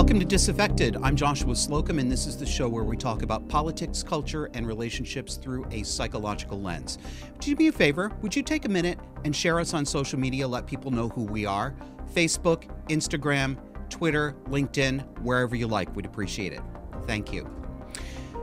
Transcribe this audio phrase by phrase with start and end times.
[0.00, 0.96] Welcome to Disaffected.
[1.02, 4.66] I'm Joshua Slocum, and this is the show where we talk about politics, culture, and
[4.66, 6.96] relationships through a psychological lens.
[7.34, 8.10] Would you do me a favor?
[8.22, 10.48] Would you take a minute and share us on social media?
[10.48, 11.76] Let people know who we are
[12.14, 13.58] Facebook, Instagram,
[13.90, 15.94] Twitter, LinkedIn, wherever you like.
[15.94, 16.62] We'd appreciate it.
[17.06, 17.46] Thank you.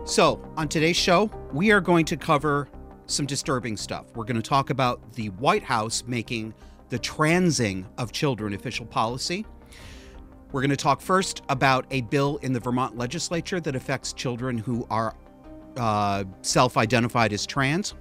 [0.06, 2.70] So, on today's show, we are going to cover
[3.08, 4.06] some disturbing stuff.
[4.16, 6.54] We're going to talk about the White House making
[6.90, 9.44] the transing of children official policy.
[10.52, 14.58] We're going to talk first about a bill in the Vermont legislature that affects children
[14.58, 15.16] who are
[15.76, 17.96] uh, self identified as trans.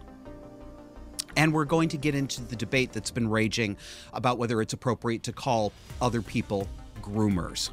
[1.36, 3.76] And we're going to get into the debate that's been raging
[4.12, 6.68] about whether it's appropriate to call other people
[7.02, 7.70] groomers.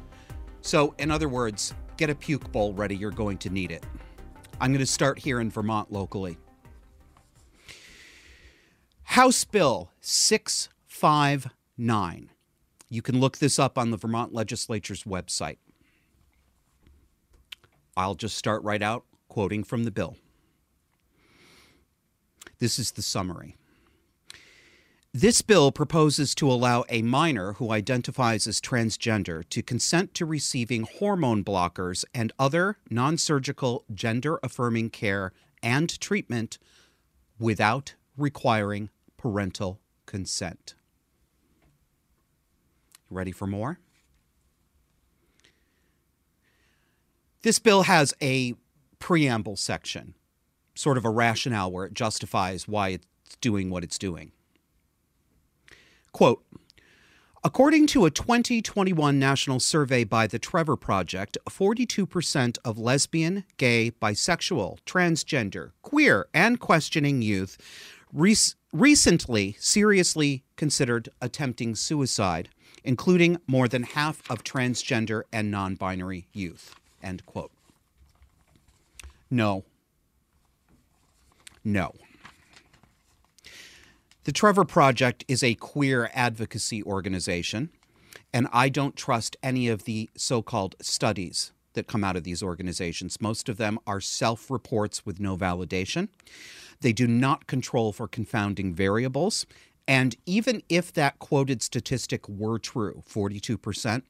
[0.60, 2.96] So, in other words, get a puke bowl ready.
[2.96, 3.84] You're going to need it.
[4.60, 6.36] I'm going to start here in Vermont locally.
[9.04, 12.30] House Bill 659
[12.94, 15.58] you can look this up on the Vermont legislature's website.
[17.96, 20.16] I'll just start right out quoting from the bill.
[22.60, 23.56] This is the summary.
[25.12, 30.84] This bill proposes to allow a minor who identifies as transgender to consent to receiving
[30.84, 36.58] hormone blockers and other non surgical gender affirming care and treatment
[37.38, 40.74] without requiring parental consent.
[43.10, 43.78] Ready for more?
[47.42, 48.54] This bill has a
[48.98, 50.14] preamble section,
[50.74, 53.06] sort of a rationale where it justifies why it's
[53.40, 54.32] doing what it's doing.
[56.12, 56.42] Quote
[57.46, 64.78] According to a 2021 national survey by the Trevor Project, 42% of lesbian, gay, bisexual,
[64.86, 67.58] transgender, queer, and questioning youth
[68.74, 72.50] recently seriously considered attempting suicide
[72.84, 76.74] including more than half of transgender and non binary youth.
[77.02, 77.50] End quote.
[79.30, 79.64] No.
[81.64, 81.94] No.
[84.24, 87.70] The Trevor Project is a queer advocacy organization,
[88.32, 92.42] and I don't trust any of the so called studies that come out of these
[92.42, 93.20] organizations.
[93.20, 96.08] Most of them are self reports with no validation.
[96.80, 99.46] They do not control for confounding variables,
[99.86, 104.02] and even if that quoted statistic were true, 42%,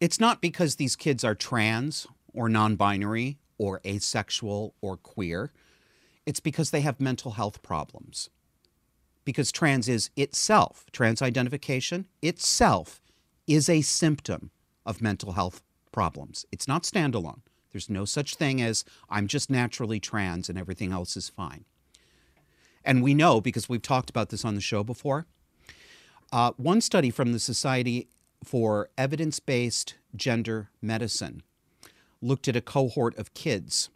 [0.00, 5.52] it's not because these kids are trans or non binary or asexual or queer.
[6.26, 8.30] It's because they have mental health problems.
[9.24, 13.00] Because trans is itself, trans identification itself
[13.46, 14.50] is a symptom
[14.86, 16.46] of mental health problems.
[16.52, 17.40] It's not standalone.
[17.72, 21.64] There's no such thing as I'm just naturally trans and everything else is fine.
[22.84, 25.26] And we know because we've talked about this on the show before.
[26.32, 28.08] Uh, one study from the Society
[28.44, 31.42] for Evidence Based Gender Medicine
[32.20, 33.90] looked at a cohort of kids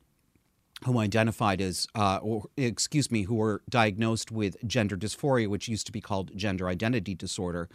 [0.85, 5.87] who identified as, uh, or excuse me, who were diagnosed with gender dysphoria, which used
[5.87, 7.69] to be called gender identity disorder,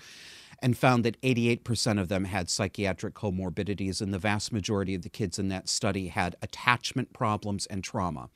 [0.61, 5.09] and found that 88% of them had psychiatric comorbidities, and the vast majority of the
[5.09, 8.29] kids in that study had attachment problems and trauma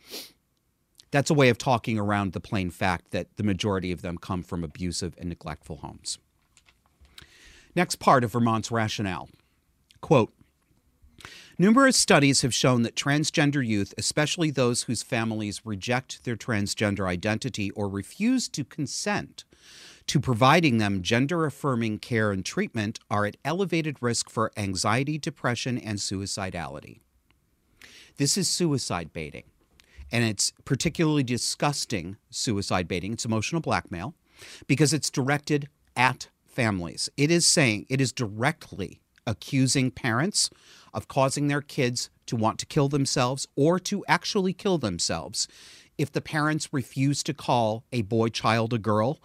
[1.12, 4.42] that's a way of talking around the plain fact that the majority of them come
[4.42, 6.18] from abusive and neglectful homes.
[7.76, 9.30] Next part of Vermont's rationale
[10.00, 10.34] quote,
[11.60, 17.70] Numerous studies have shown that transgender youth, especially those whose families reject their transgender identity
[17.72, 19.44] or refuse to consent
[20.12, 25.78] to providing them gender affirming care and treatment, are at elevated risk for anxiety, depression,
[25.78, 27.00] and suicidality.
[28.18, 29.46] This is suicide baiting
[30.12, 33.14] and it's particularly disgusting suicide baiting.
[33.14, 34.14] It's emotional blackmail
[34.68, 37.10] because it's directed at families.
[37.16, 40.50] It is saying, it is directly accusing parents
[40.94, 45.48] of causing their kids to want to kill themselves or to actually kill themselves
[45.98, 49.22] if the parents refuse to call a boy child a girl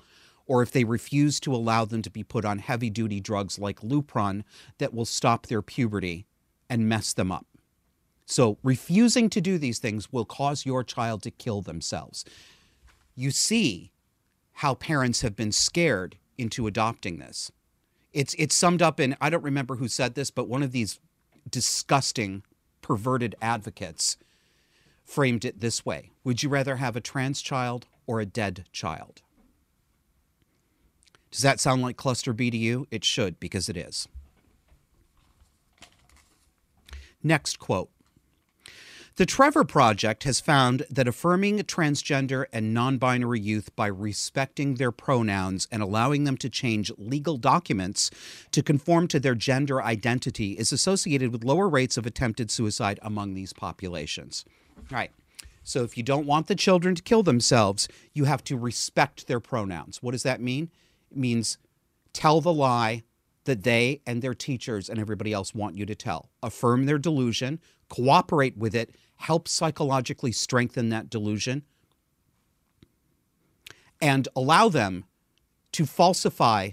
[0.47, 3.81] or if they refuse to allow them to be put on heavy duty drugs like
[3.81, 4.45] Lupron
[4.79, 6.27] that will stop their puberty
[6.71, 7.47] and mess them up.
[8.27, 12.25] So, refusing to do these things will cause your child to kill themselves.
[13.15, 13.93] You see
[14.55, 17.53] how parents have been scared into adopting this.
[18.13, 20.99] It's, it's summed up in, I don't remember who said this, but one of these
[21.49, 22.43] disgusting,
[22.83, 24.17] perverted advocates
[25.05, 29.23] framed it this way Would you rather have a trans child or a dead child?
[31.37, 32.87] Does that sound like cluster B to you?
[32.91, 34.09] It should, because it is.
[37.23, 37.91] Next quote
[39.17, 44.91] The Trevor Project has found that affirming transgender and non binary youth by respecting their
[44.91, 48.11] pronouns and allowing them to change legal documents
[48.53, 53.35] to conform to their gender identity is associated with lower rates of attempted suicide among
[53.35, 54.47] these populations.
[54.91, 55.11] Right.
[55.63, 59.41] So if you don't want the children to kill themselves, you have to respect their
[59.41, 60.03] pronouns.
[60.03, 60.71] What does that mean?
[61.17, 61.59] Means
[62.13, 63.03] tell the lie
[63.45, 66.31] that they and their teachers and everybody else want you to tell.
[66.43, 71.63] Affirm their delusion, cooperate with it, help psychologically strengthen that delusion,
[74.01, 75.05] and allow them
[75.73, 76.71] to falsify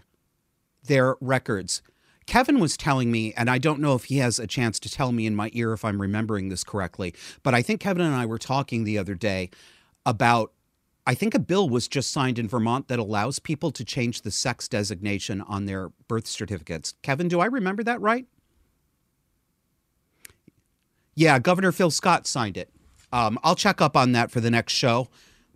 [0.83, 1.81] their records.
[2.25, 5.11] Kevin was telling me, and I don't know if he has a chance to tell
[5.11, 7.13] me in my ear if I'm remembering this correctly,
[7.43, 9.49] but I think Kevin and I were talking the other day
[10.05, 10.53] about
[11.05, 14.31] I think a bill was just signed in Vermont that allows people to change the
[14.31, 16.93] sex designation on their birth certificates.
[17.01, 18.25] Kevin, do I remember that right?
[21.15, 22.69] Yeah, Governor Phil Scott signed it.
[23.11, 25.09] Um, I'll check up on that for the next show.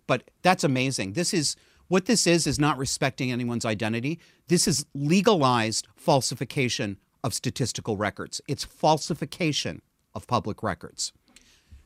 [0.06, 1.12] But that's amazing.
[1.12, 1.54] This is
[1.88, 4.18] what this is is not respecting anyone's identity.
[4.48, 8.40] This is legalized falsification of statistical records.
[8.48, 9.82] It's falsification
[10.14, 11.12] of public records.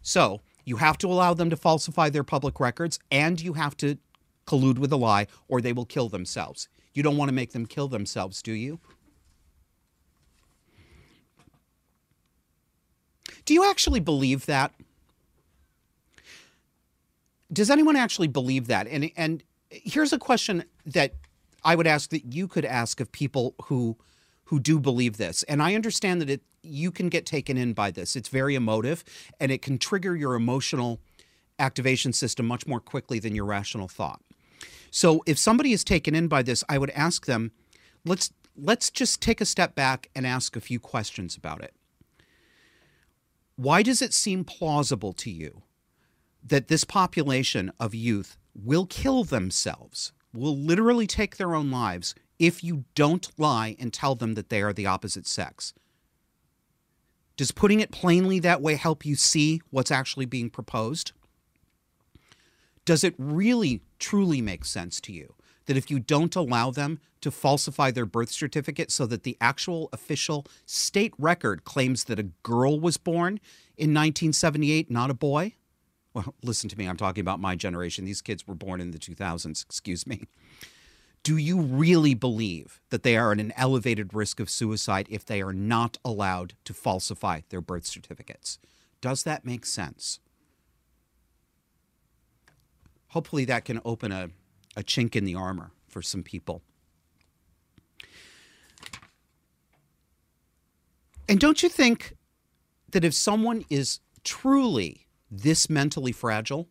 [0.03, 3.99] So you have to allow them to falsify their public records and you have to
[4.47, 6.69] collude with a lie or they will kill themselves.
[6.94, 8.81] You don't want to make them kill themselves, do you?
[13.44, 14.73] Do you actually believe that?
[17.53, 18.87] Does anyone actually believe that?
[18.87, 21.15] And and here's a question that
[21.65, 23.97] I would ask that you could ask of people who
[24.52, 25.43] who do believe this.
[25.44, 28.14] And I understand that it you can get taken in by this.
[28.14, 29.02] It's very emotive
[29.40, 31.00] and it can trigger your emotional
[31.58, 34.20] activation system much more quickly than your rational thought.
[34.90, 37.52] So if somebody is taken in by this, I would ask them,
[38.04, 41.75] let's let's just take a step back and ask a few questions about it.
[43.56, 45.62] Why does it seem plausible to you
[46.44, 52.65] that this population of youth will kill themselves, will literally take their own lives if
[52.65, 55.73] you don't lie and tell them that they are the opposite sex?
[57.37, 61.12] Does putting it plainly that way help you see what's actually being proposed?
[62.85, 65.35] Does it really, truly make sense to you
[65.67, 69.89] that if you don't allow them to falsify their birth certificate so that the actual
[69.93, 73.35] official state record claims that a girl was born
[73.77, 75.55] in 1978, not a boy?
[76.12, 78.05] Well, listen to me, I'm talking about my generation.
[78.05, 80.23] These kids were born in the 2000s, excuse me.
[81.22, 85.40] Do you really believe that they are at an elevated risk of suicide if they
[85.40, 88.58] are not allowed to falsify their birth certificates?
[89.00, 90.19] Does that make sense?
[93.08, 94.30] Hopefully, that can open a,
[94.76, 96.62] a chink in the armor for some people.
[101.28, 102.16] And don't you think
[102.90, 106.69] that if someone is truly this mentally fragile,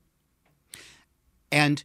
[1.51, 1.83] and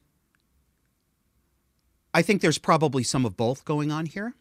[2.17, 4.33] I think there's probably some of both going on here.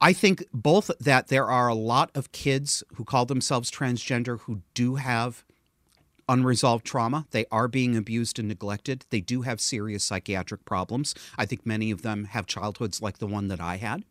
[0.00, 4.62] I think both that there are a lot of kids who call themselves transgender who
[4.72, 5.44] do have
[6.26, 7.26] unresolved trauma.
[7.32, 9.04] They are being abused and neglected.
[9.10, 11.14] They do have serious psychiatric problems.
[11.36, 14.04] I think many of them have childhoods like the one that I had.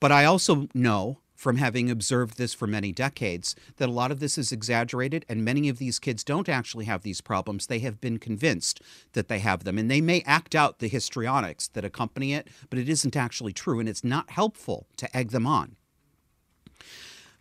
[0.00, 4.18] But I also know from having observed this for many decades that a lot of
[4.18, 7.68] this is exaggerated and many of these kids don't actually have these problems.
[7.68, 8.82] They have been convinced
[9.12, 12.80] that they have them and they may act out the histrionics that accompany it, but
[12.80, 15.76] it isn't actually true and it's not helpful to egg them on.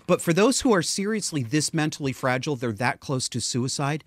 [0.06, 4.04] But for those who are seriously this mentally fragile, they're that close to suicide,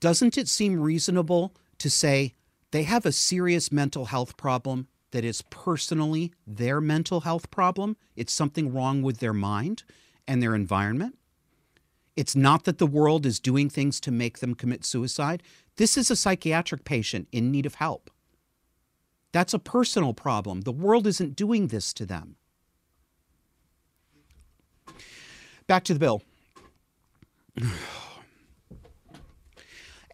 [0.00, 2.34] doesn't it seem reasonable to say
[2.72, 7.96] they have a serious mental health problem that is personally their mental health problem.
[8.16, 9.84] It's something wrong with their mind
[10.26, 11.16] and their environment.
[12.16, 15.44] It's not that the world is doing things to make them commit suicide.
[15.76, 18.10] This is a psychiatric patient in need of help.
[19.30, 20.62] That's a personal problem.
[20.62, 22.34] The world isn't doing this to them.
[25.68, 26.22] Back to the bill.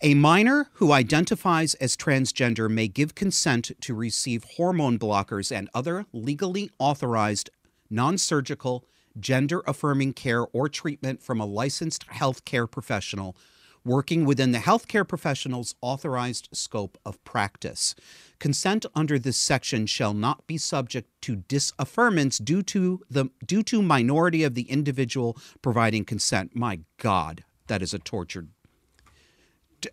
[0.02, 6.06] A minor who identifies as transgender may give consent to receive hormone blockers and other
[6.10, 7.50] legally authorized
[7.90, 8.86] non surgical
[9.18, 13.36] gender affirming care or treatment from a licensed healthcare professional
[13.84, 17.94] working within the healthcare professional's authorized scope of practice.
[18.38, 23.82] Consent under this section shall not be subject to disaffirmance due to the due to
[23.82, 26.56] minority of the individual providing consent.
[26.56, 28.48] My God, that is a tortured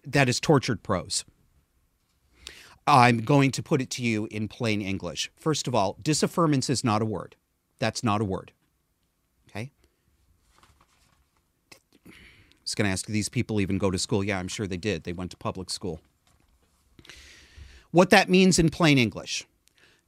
[0.05, 1.25] that is tortured prose.
[2.85, 5.29] I'm going to put it to you in plain English.
[5.35, 7.35] First of all, disaffirmance is not a word.
[7.79, 8.53] That's not a word.
[9.49, 9.71] Okay?
[12.07, 12.11] I
[12.63, 14.23] was going to ask, these people even go to school?
[14.23, 15.03] Yeah, I'm sure they did.
[15.03, 15.99] They went to public school.
[17.91, 19.45] What that means in plain English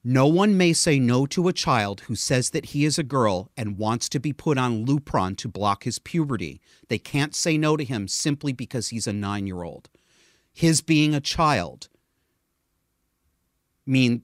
[0.03, 3.51] no one may say no to a child who says that he is a girl
[3.57, 6.61] and wants to be put on Lupron to block his puberty.
[6.87, 9.89] They can't say no to him simply because he's a nine year old.
[10.53, 11.89] His being a child
[13.85, 14.23] mean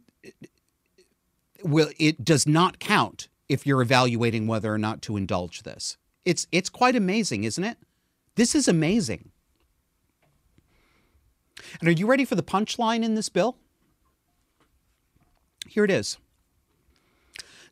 [1.64, 5.98] will it does not count if you're evaluating whether or not to indulge this.
[6.24, 7.78] It's it's quite amazing, isn't it?
[8.36, 9.32] This is amazing.
[11.80, 13.58] And are you ready for the punchline in this bill?
[15.68, 16.18] Here it is.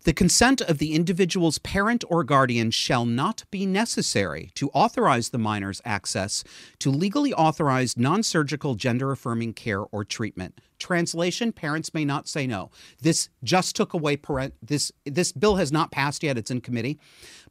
[0.04, 5.38] The consent of the individual's parent or guardian shall not be necessary to authorize the
[5.38, 6.44] minor's access
[6.80, 10.60] to legally authorized non surgical gender affirming care or treatment.
[10.84, 12.70] Translation Parents may not say no.
[13.02, 14.54] This just took away parent.
[14.62, 17.00] This, this bill has not passed yet, it's in committee.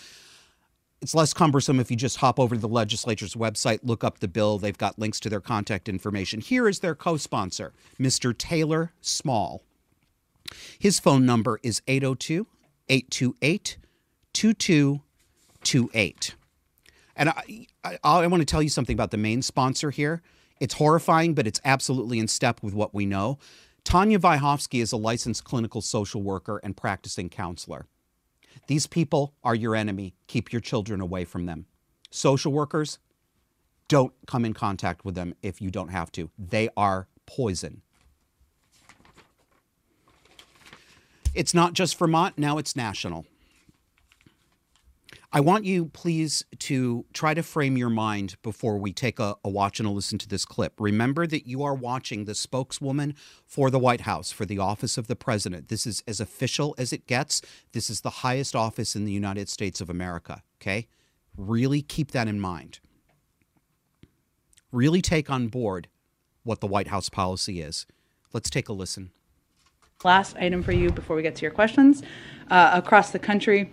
[1.03, 4.29] It's less cumbersome if you just hop over to the legislature's website, look up the
[4.29, 4.59] bill.
[4.59, 6.41] They've got links to their contact information.
[6.41, 8.37] Here is their co sponsor, Mr.
[8.37, 9.65] Taylor Small.
[10.79, 12.47] His phone number is 802
[12.89, 13.79] 828
[14.33, 16.35] 2228.
[17.17, 20.23] And I, I, I, want to tell you something about the main sponsor here.
[20.61, 23.41] It's horrifying, but it's absolutely in step with what we know.
[23.83, 27.89] Tanya Vyhovsky is a licensed clinical social worker and practicing counselor.
[28.67, 30.15] These people are your enemy.
[30.27, 31.67] Keep your children away from them.
[32.11, 32.99] Social workers,
[33.89, 36.31] don't come in contact with them if you don't have to.
[36.39, 37.83] They are poison.
[41.35, 43.27] It's not just Vermont, now it's national.
[45.35, 49.49] I want you, please, to try to frame your mind before we take a, a,
[49.49, 50.75] watch and a listen to this clip.
[50.79, 53.15] Remember that you are watching the spokeswoman
[53.47, 55.69] for the White House, for the office of the president.
[55.69, 57.41] This is as official as it gets.
[57.73, 60.87] This is the highest office in the United States of America, okay?
[61.35, 62.81] Really keep that in mind.
[64.71, 65.89] Really take on board
[66.43, 67.87] what the White House policy is.
[68.35, 69.13] Let's take a listen.
[70.05, 72.03] Last item for you before we get to your questions.
[72.51, 73.71] Uh, across the country,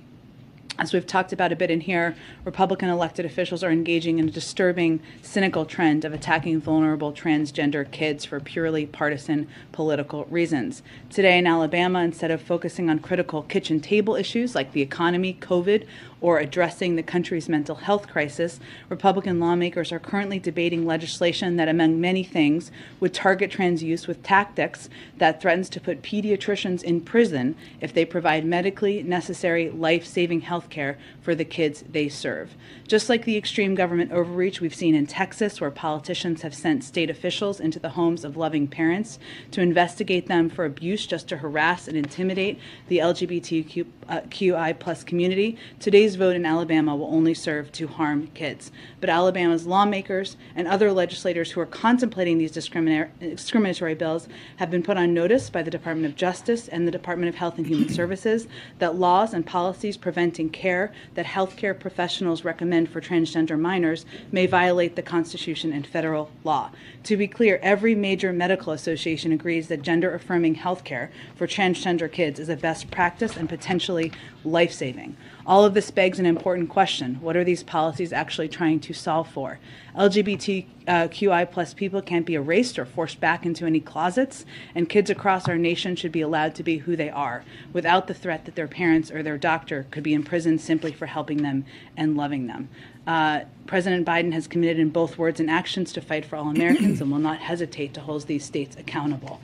[0.77, 4.31] as we've talked about a bit in here, Republican elected officials are engaging in a
[4.31, 10.81] disturbing, cynical trend of attacking vulnerable transgender kids for purely partisan political reasons.
[11.09, 15.85] Today in Alabama, instead of focusing on critical kitchen table issues like the economy, COVID,
[16.21, 18.59] or addressing the country's mental health crisis,
[18.89, 24.21] Republican lawmakers are currently debating legislation that, among many things, would target trans use with
[24.23, 30.41] tactics that threatens to put pediatricians in prison if they provide medically necessary life saving
[30.41, 32.55] health care for the kids they serve.
[32.87, 37.09] Just like the extreme government overreach we've seen in Texas, where politicians have sent state
[37.09, 39.19] officials into the homes of loving parents
[39.51, 45.57] to investigate them for abuse just to harass and intimidate the LGBTQI uh, plus community,
[45.79, 48.71] today's today's vote in Alabama will only serve to harm kids.
[48.99, 54.97] But Alabama's lawmakers and other legislators who are contemplating these discriminatory bills have been put
[54.97, 58.47] on notice by the Department of Justice and the Department of Health and Human Services
[58.79, 64.95] that laws and policies preventing care that healthcare professionals recommend for transgender minors may violate
[64.95, 66.71] the Constitution and federal law.
[67.03, 72.39] To be clear, every major medical association agrees that gender affirming healthcare for transgender kids
[72.39, 74.11] is a best practice and potentially
[74.43, 75.15] life saving.
[75.49, 79.27] All of this begs an important question what are these policies actually trying to solve
[79.27, 79.57] for?
[79.97, 85.49] LGBTQI plus people can't be erased or forced back into any closets, and kids across
[85.49, 88.67] our nation should be allowed to be who they are without the threat that their
[88.67, 91.65] parents or their doctor could be imprisoned simply for helping them
[91.97, 92.69] and loving them.
[93.07, 97.01] Uh, President Biden has committed in both words and actions to fight for all Americans
[97.01, 99.41] and will not hesitate to hold these states accountable.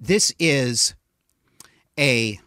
[0.00, 0.94] This is
[1.98, 2.38] a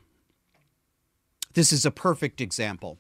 [1.53, 2.97] this is a perfect example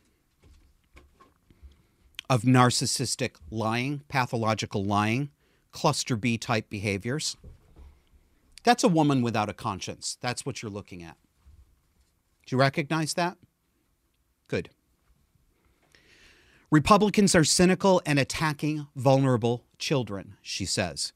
[2.31, 5.29] of narcissistic lying, pathological lying,
[5.73, 7.35] cluster B type behaviors.
[8.63, 10.17] That's a woman without a conscience.
[10.21, 11.17] That's what you're looking at.
[12.45, 13.37] Do you recognize that?
[14.47, 14.69] Good.
[16.71, 21.11] Republicans are cynical and attacking vulnerable children, she says.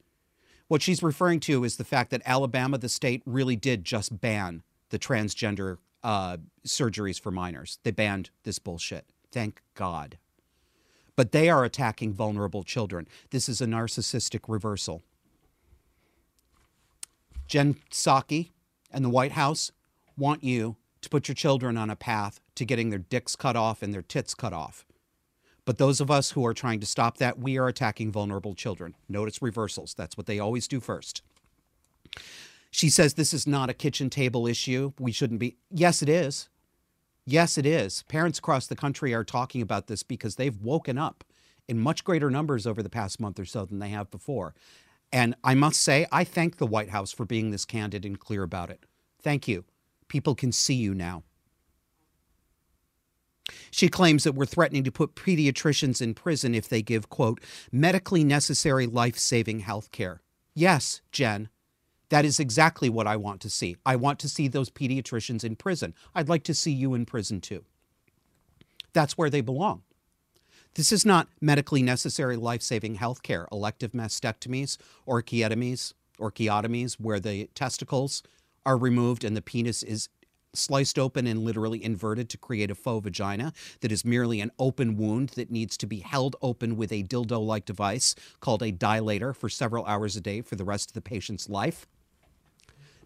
[0.68, 4.62] What she's referring to is the fact that Alabama, the state, really did just ban
[4.90, 7.78] the transgender uh, surgeries for minors.
[7.84, 9.06] They banned this bullshit.
[9.32, 10.18] Thank God.
[11.16, 13.08] But they are attacking vulnerable children.
[13.30, 15.02] This is a narcissistic reversal.
[17.48, 18.50] Jen Psaki
[18.90, 19.72] and the White House
[20.16, 23.82] want you to put your children on a path to getting their dicks cut off
[23.82, 24.84] and their tits cut off.
[25.64, 28.94] But those of us who are trying to stop that, we are attacking vulnerable children.
[29.08, 29.94] Notice reversals.
[29.94, 31.22] That's what they always do first.
[32.70, 34.92] She says this is not a kitchen table issue.
[34.98, 35.56] We shouldn't be.
[35.70, 36.48] Yes, it is.
[37.26, 38.04] Yes, it is.
[38.04, 41.24] Parents across the country are talking about this because they've woken up
[41.68, 44.54] in much greater numbers over the past month or so than they have before.
[45.12, 48.44] And I must say, I thank the White House for being this candid and clear
[48.44, 48.86] about it.
[49.20, 49.64] Thank you.
[50.08, 51.24] People can see you now.
[53.70, 57.40] She claims that we're threatening to put pediatricians in prison if they give, quote,
[57.72, 60.22] medically necessary life saving health care.
[60.54, 61.48] Yes, Jen,
[62.08, 63.76] that is exactly what I want to see.
[63.84, 65.94] I want to see those pediatricians in prison.
[66.14, 67.64] I'd like to see you in prison too.
[68.92, 69.82] That's where they belong.
[70.74, 77.46] This is not medically necessary life saving health care, elective mastectomies, or orchiectomies, where the
[77.54, 78.22] testicles
[78.64, 80.08] are removed and the penis is
[80.54, 84.96] sliced open and literally inverted to create a faux vagina that is merely an open
[84.96, 89.34] wound that needs to be held open with a dildo like device called a dilator
[89.34, 91.86] for several hours a day for the rest of the patient's life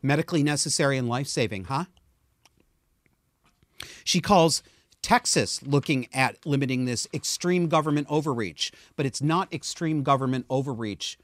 [0.03, 1.85] medically necessary and life saving, huh?
[4.05, 4.63] She calls
[5.03, 11.19] Texas looking at limiting this extreme government overreach, but it's not extreme government overreach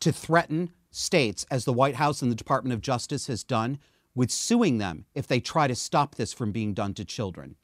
[0.00, 3.78] to threaten states, as the White House and the Department of Justice has done,
[4.14, 7.56] with suing them if they try to stop this from being done to children.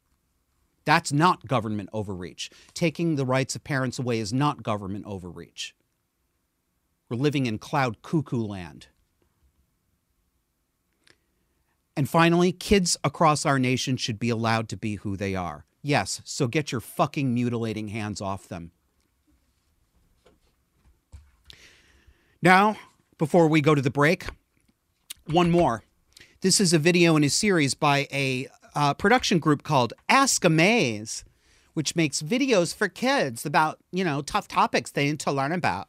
[0.83, 2.49] That's not government overreach.
[2.73, 5.75] Taking the rights of parents away is not government overreach.
[7.09, 8.87] We're living in cloud cuckoo land.
[11.95, 15.65] And finally, kids across our nation should be allowed to be who they are.
[15.81, 18.71] Yes, so get your fucking mutilating hands off them.
[22.41, 22.77] Now,
[23.17, 24.25] before we go to the break,
[25.25, 25.83] one more.
[26.41, 31.23] This is a video in a series by a uh, production group called Ask Amaze,
[31.73, 35.87] which makes videos for kids about, you know, tough topics they need to learn about.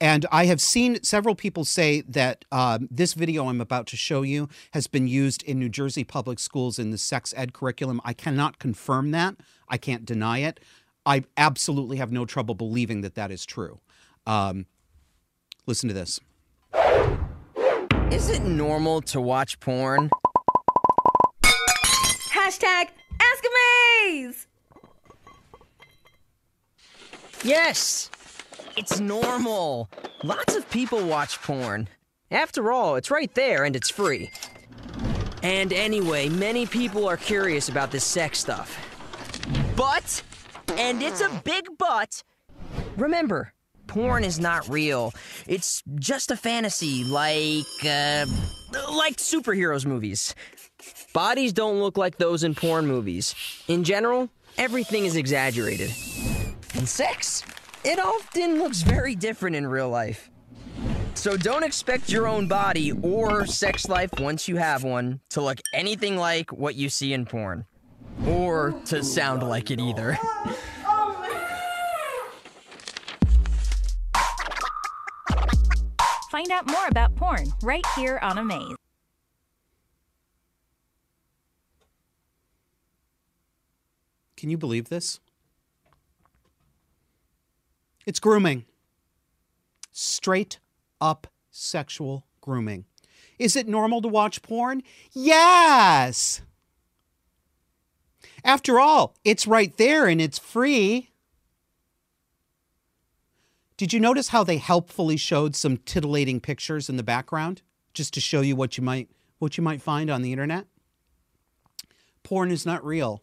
[0.00, 4.22] And I have seen several people say that um, this video I'm about to show
[4.22, 8.00] you has been used in New Jersey public schools in the sex ed curriculum.
[8.04, 9.36] I cannot confirm that.
[9.68, 10.60] I can't deny it.
[11.04, 13.80] I absolutely have no trouble believing that that is true.
[14.26, 14.66] Um,
[15.66, 16.20] listen to this.
[18.12, 20.10] Is it normal to watch porn?
[22.32, 22.88] Hashtag
[23.20, 23.44] Ask
[24.06, 24.46] Amaze!
[27.42, 28.10] Yes!
[28.78, 29.90] It's normal.
[30.22, 31.88] Lots of people watch porn.
[32.30, 34.30] After all, it's right there and it's free.
[35.42, 38.70] And anyway, many people are curious about this sex stuff.
[39.76, 40.22] But,
[40.78, 42.22] and it's a big but,
[42.96, 43.52] remember,
[43.88, 45.12] porn is not real.
[45.48, 48.26] It's just a fantasy, like, uh,
[48.92, 50.36] like superheroes movies.
[51.12, 53.34] Bodies don't look like those in porn movies.
[53.66, 55.90] In general, everything is exaggerated.
[56.76, 57.42] And sex?
[57.84, 60.30] It often looks very different in real life.
[61.14, 65.58] So don't expect your own body or sex life once you have one to look
[65.74, 67.66] anything like what you see in porn.
[68.26, 70.18] Or to sound like it either.
[76.30, 78.76] Find out more about porn right here on Amaze.
[84.36, 85.18] Can you believe this?
[88.08, 88.64] It's grooming.
[89.92, 90.60] Straight
[90.98, 92.86] up sexual grooming.
[93.38, 94.82] Is it normal to watch porn?
[95.12, 96.40] Yes.
[98.42, 101.10] After all, it's right there and it's free.
[103.76, 107.60] Did you notice how they helpfully showed some titillating pictures in the background
[107.92, 110.64] just to show you what you might what you might find on the internet?
[112.22, 113.22] Porn is not real.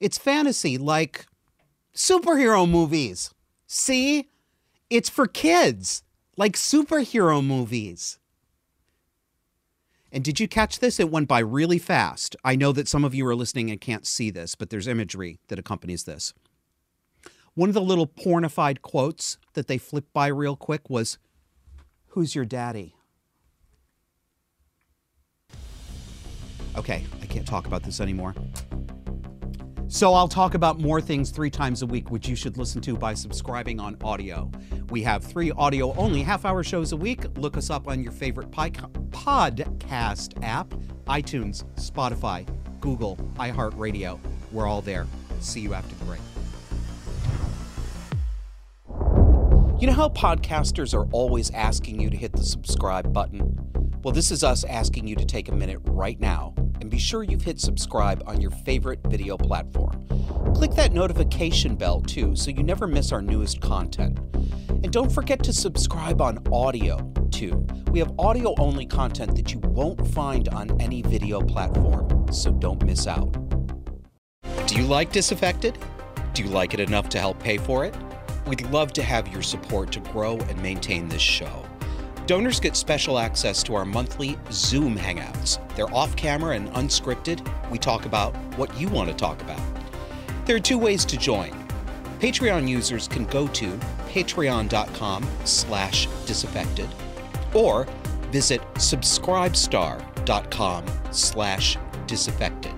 [0.00, 1.24] It's fantasy like
[1.94, 3.32] superhero movies.
[3.68, 4.28] See?
[4.90, 6.02] It's for kids,
[6.36, 8.18] like superhero movies.
[10.10, 10.98] And did you catch this?
[10.98, 12.34] It went by really fast.
[12.42, 15.38] I know that some of you are listening and can't see this, but there's imagery
[15.48, 16.32] that accompanies this.
[17.54, 21.18] One of the little pornified quotes that they flipped by real quick was,
[22.12, 22.94] Who's your daddy?
[26.74, 28.34] Okay, I can't talk about this anymore.
[29.90, 32.94] So I'll talk about more things three times a week, which you should listen to
[32.94, 34.50] by subscribing on audio.
[34.90, 37.24] We have three audio only half hour shows a week.
[37.38, 40.74] Look us up on your favorite podcast app
[41.06, 42.46] iTunes, Spotify,
[42.80, 44.20] Google, iHeartRadio.
[44.52, 45.06] We're all there.
[45.40, 46.20] See you after the break.
[49.80, 53.57] You know how podcasters are always asking you to hit the subscribe button?
[54.08, 57.22] Well, this is us asking you to take a minute right now and be sure
[57.22, 60.02] you've hit subscribe on your favorite video platform.
[60.54, 64.18] Click that notification bell too so you never miss our newest content.
[64.82, 66.96] And don't forget to subscribe on audio
[67.30, 67.66] too.
[67.90, 72.82] We have audio only content that you won't find on any video platform, so don't
[72.86, 73.30] miss out.
[74.66, 75.76] Do you like Disaffected?
[76.32, 77.94] Do you like it enough to help pay for it?
[78.46, 81.67] We'd love to have your support to grow and maintain this show.
[82.28, 85.58] Donors get special access to our monthly Zoom hangouts.
[85.74, 87.40] They're off camera and unscripted.
[87.70, 89.62] We talk about what you want to talk about.
[90.44, 91.52] There are two ways to join.
[92.20, 93.72] Patreon users can go to
[94.10, 96.90] patreon.com slash disaffected
[97.54, 97.86] or
[98.30, 102.74] visit subscribestar.com slash disaffected.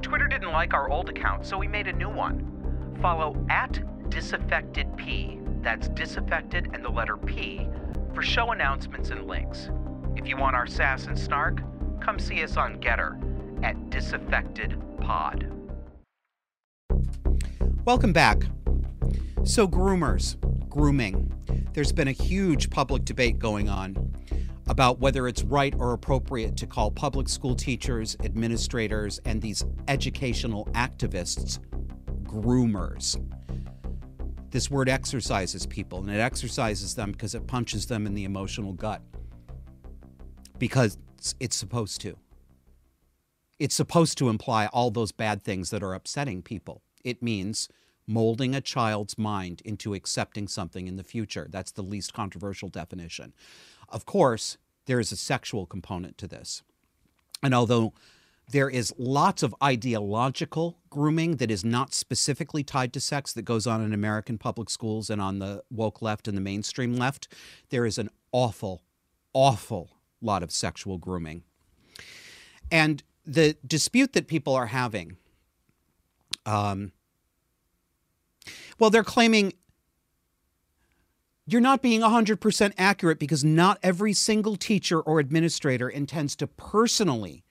[0.00, 2.96] Twitter didn't like our old account, so we made a new one.
[3.02, 3.78] Follow at
[4.08, 7.68] disaffectedp, that's disaffected and the letter P,
[8.14, 9.70] for show announcements and links.
[10.16, 11.60] If you want our sass and snark,
[12.00, 13.16] come see us on Gettr
[13.64, 15.52] at disaffectedpod.
[17.84, 18.42] Welcome back.
[19.44, 20.36] So, groomers,
[20.68, 21.32] grooming.
[21.72, 24.12] There's been a huge public debate going on
[24.68, 30.66] about whether it's right or appropriate to call public school teachers, administrators, and these educational
[30.72, 31.58] activists
[32.24, 33.16] groomers.
[34.50, 38.72] This word exercises people, and it exercises them because it punches them in the emotional
[38.72, 39.02] gut.
[40.58, 40.96] Because
[41.38, 42.16] it's supposed to.
[43.58, 46.82] It's supposed to imply all those bad things that are upsetting people.
[47.04, 47.68] It means
[48.06, 51.46] molding a child's mind into accepting something in the future.
[51.50, 53.34] That's the least controversial definition.
[53.88, 54.56] Of course,
[54.86, 56.62] there is a sexual component to this.
[57.42, 57.92] And although
[58.50, 63.66] there is lots of ideological grooming that is not specifically tied to sex that goes
[63.66, 67.28] on in American public schools and on the woke left and the mainstream left.
[67.68, 68.82] There is an awful,
[69.34, 69.90] awful
[70.22, 71.42] lot of sexual grooming.
[72.70, 75.18] And the dispute that people are having,
[76.46, 76.92] um,
[78.78, 79.52] well, they're claiming
[81.46, 87.44] you're not being 100% accurate because not every single teacher or administrator intends to personally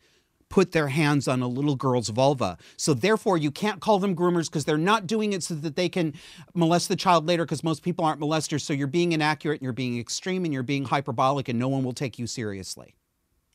[0.49, 2.57] put their hands on a little girl's vulva.
[2.77, 5.89] So therefore, you can't call them groomers because they're not doing it so that they
[5.89, 6.13] can
[6.53, 8.61] molest the child later because most people aren't molesters.
[8.61, 11.83] So you're being inaccurate and you're being extreme and you're being hyperbolic and no one
[11.83, 12.95] will take you seriously.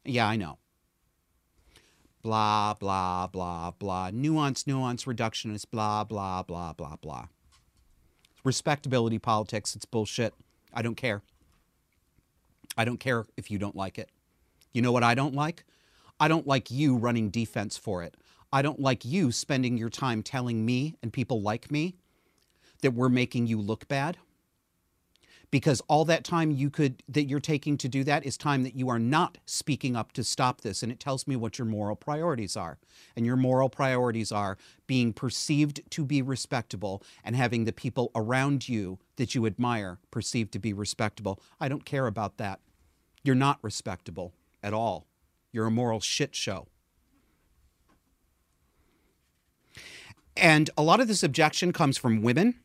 [0.04, 0.58] Yeah, I know.
[2.22, 4.10] Blah, blah, blah, blah.
[4.12, 7.26] Nuance, nuance, reductionist, blah, blah, blah, blah, blah.
[8.44, 10.34] Respectability politics, it's bullshit.
[10.72, 11.22] I don't care.
[12.76, 14.08] I don't care if you don't like it.
[14.72, 15.64] You know what I don't like?
[16.22, 18.16] I don't like you running defense for it.
[18.52, 21.96] I don't like you spending your time telling me and people like me
[22.80, 24.18] that we're making you look bad.
[25.50, 28.76] Because all that time you could that you're taking to do that is time that
[28.76, 31.96] you are not speaking up to stop this and it tells me what your moral
[31.96, 32.78] priorities are.
[33.16, 34.56] And your moral priorities are
[34.86, 40.52] being perceived to be respectable and having the people around you that you admire perceived
[40.52, 41.42] to be respectable.
[41.58, 42.60] I don't care about that.
[43.24, 45.08] You're not respectable at all.
[45.52, 46.66] You're a moral shit show.
[50.36, 52.56] And a lot of this objection comes from women.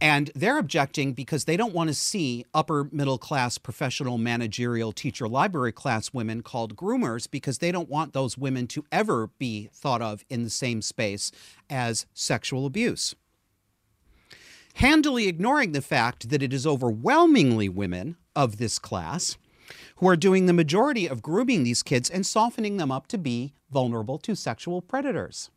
[0.00, 5.26] And they're objecting because they don't want to see upper middle class professional managerial teacher
[5.26, 10.02] library class women called groomers because they don't want those women to ever be thought
[10.02, 11.32] of in the same space
[11.70, 13.14] as sexual abuse.
[14.74, 19.38] Handily ignoring the fact that it is overwhelmingly women of this class
[19.96, 23.52] who are doing the majority of grooming these kids and softening them up to be
[23.70, 25.50] vulnerable to sexual predators.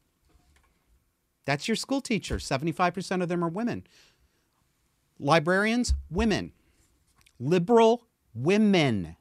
[1.46, 2.38] That's your school teacher.
[2.38, 3.88] 75% of them are women.
[5.20, 6.52] Librarians, women.
[7.40, 9.16] Liberal women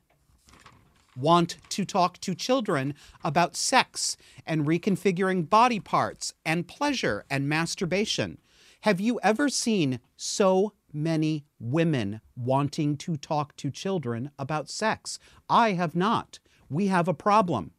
[1.17, 8.39] want to talk to children about sex and reconfiguring body parts and pleasure and masturbation.
[8.83, 15.19] Have you ever seen so many women wanting to talk to children about sex?
[15.49, 16.41] I have not.
[16.69, 17.73] We have a problem.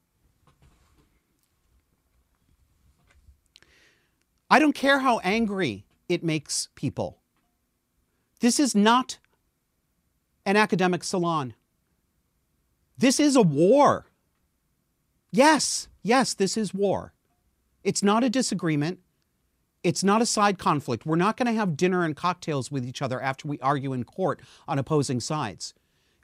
[4.49, 7.19] I don't care how angry it makes people.
[8.39, 9.17] This is not
[10.45, 11.53] an academic salon.
[12.97, 14.05] This is a war.
[15.31, 17.13] Yes, yes, this is war.
[17.83, 18.99] It's not a disagreement.
[19.83, 21.05] It's not a side conflict.
[21.05, 24.03] We're not going to have dinner and cocktails with each other after we argue in
[24.03, 25.73] court on opposing sides.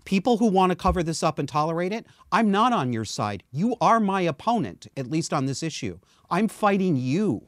[0.05, 3.43] People who want to cover this up and tolerate it, I'm not on your side.
[3.51, 5.99] You are my opponent, at least on this issue.
[6.29, 7.47] I'm fighting you.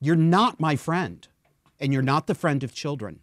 [0.00, 1.26] You're not my friend,
[1.80, 3.18] and you're not the friend of children.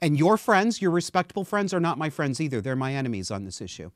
[0.00, 2.60] And your friends, your respectable friends, are not my friends either.
[2.60, 3.90] They're my enemies on this issue.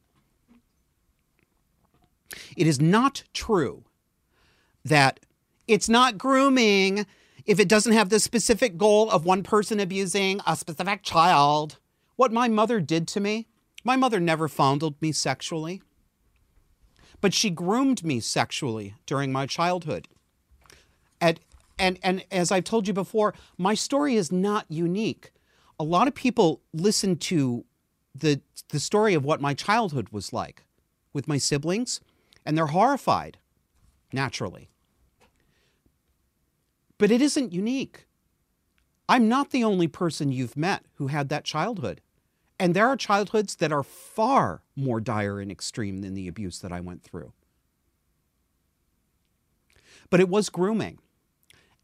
[2.56, 3.84] It is not true
[4.84, 5.20] that
[5.66, 7.06] it's not grooming
[7.44, 11.78] if it doesn't have the specific goal of one person abusing a specific child.
[12.16, 13.46] What my mother did to me,
[13.84, 15.82] my mother never fondled me sexually,
[17.20, 20.08] but she groomed me sexually during my childhood.
[21.20, 21.40] And,
[21.78, 25.30] and, and as I've told you before, my story is not unique.
[25.78, 27.64] A lot of people listen to
[28.14, 30.64] the, the story of what my childhood was like
[31.12, 32.00] with my siblings,
[32.44, 33.38] and they're horrified,
[34.12, 34.70] naturally.
[36.98, 38.06] But it isn't unique.
[39.08, 42.00] I'm not the only person you've met who had that childhood.
[42.58, 46.72] And there are childhoods that are far more dire and extreme than the abuse that
[46.72, 47.32] I went through.
[50.08, 50.98] But it was grooming.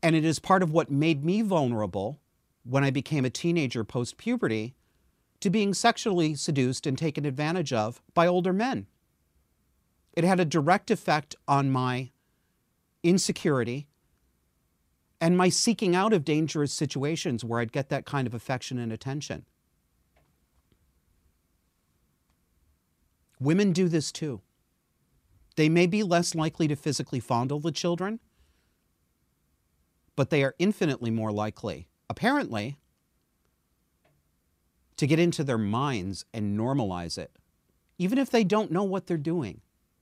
[0.02, 2.20] And it is part of what made me vulnerable
[2.64, 4.74] when I became a teenager post puberty
[5.40, 8.86] to being sexually seduced and taken advantage of by older men.
[10.12, 12.10] It had a direct effect on my
[13.02, 13.88] insecurity
[15.22, 18.92] and my seeking out of dangerous situations where I'd get that kind of affection and
[18.92, 19.44] attention.
[23.38, 24.40] Women do this too.
[25.54, 28.18] They may be less likely to physically fondle the children,
[30.16, 32.78] but they are infinitely more likely, apparently,
[34.96, 37.38] to get into their minds and normalize it,
[37.96, 39.60] even if they don't know what they're doing,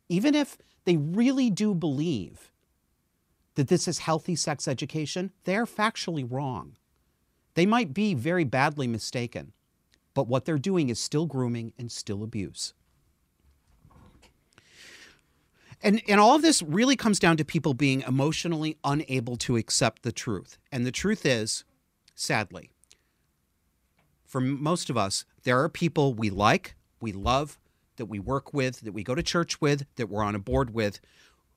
[0.08, 0.56] even if
[0.86, 2.50] they really do believe
[3.54, 6.76] that this is healthy sex education, they're factually wrong.
[7.54, 9.52] They might be very badly mistaken,
[10.14, 12.74] but what they're doing is still grooming and still abuse.
[15.82, 20.02] And, and all of this really comes down to people being emotionally unable to accept
[20.02, 20.58] the truth.
[20.70, 21.64] And the truth is,
[22.14, 22.70] sadly,
[24.26, 27.58] for most of us, there are people we like, we love,
[27.96, 30.74] that we work with, that we go to church with, that we're on a board
[30.74, 31.00] with,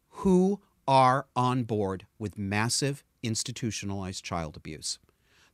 [0.09, 4.99] who are on board with massive institutionalized child abuse.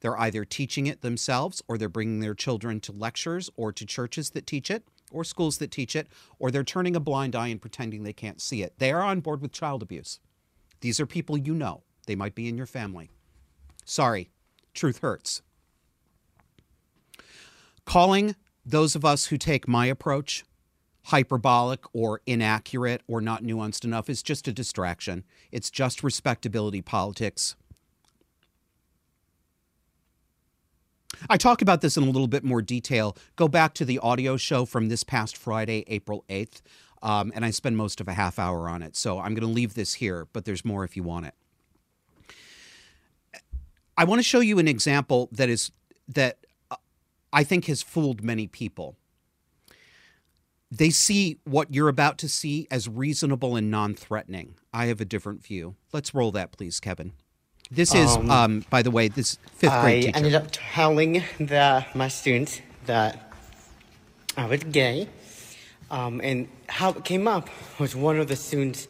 [0.02, 4.32] They're either teaching it themselves or they're bringing their children to lectures or to churches
[4.32, 7.62] that teach it or schools that teach it, or they're turning a blind eye and
[7.62, 8.74] pretending they can't see it.
[8.78, 10.20] They are on board with child abuse.
[10.82, 11.84] These are people you know.
[12.08, 13.10] They might be in your family.
[13.86, 14.30] Sorry,
[14.74, 15.42] truth hurts.
[17.86, 20.46] Calling those of us who take my approach
[21.06, 25.24] hyperbolic or inaccurate or not nuanced enough is just a distraction.
[25.52, 27.56] It's just respectability politics.
[31.30, 33.18] I talk about this in a little bit more detail.
[33.36, 36.62] Go back to the audio show from this past Friday, April 8th,
[37.02, 38.96] um, and I spend most of a half hour on it.
[38.96, 41.34] So I'm going to leave this here, but there's more if you want it.
[43.98, 45.72] I want to show you an example that is
[46.08, 46.38] that
[46.72, 46.78] uh,
[47.34, 48.96] I think has fooled many people
[50.72, 54.56] they see what you're about to see as reasonable and non-threatening.
[54.74, 55.76] I have a different view.
[55.92, 57.14] Let's roll that, please, Kevin.
[57.72, 60.18] This is, um, um, by the way, this fifth grade I teacher.
[60.18, 63.32] ended up telling the my students that
[64.36, 65.08] I was gay,
[65.92, 68.88] um, and how it came up was one of the students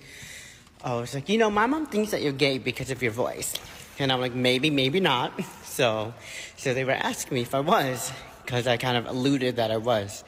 [0.84, 3.54] oh, it's like, you know, my mom thinks that you're gay because of your voice.
[3.98, 5.34] And I'm like, maybe, maybe not.
[5.63, 6.13] So,
[6.58, 8.12] so they were asking me if I was,
[8.44, 10.24] because I kind of alluded that I was.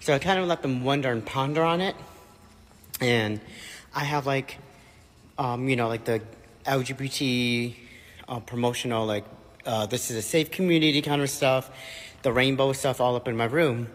[0.00, 1.94] So I kind of let them wonder and ponder on it.
[3.02, 3.38] And
[3.94, 4.56] I have like,
[5.36, 6.22] um, you know, like the
[6.64, 7.74] LGBT
[8.26, 9.24] uh, promotional, like,
[9.66, 11.70] uh, this is a safe community kind of stuff,
[12.22, 13.88] the rainbow stuff all up in my room.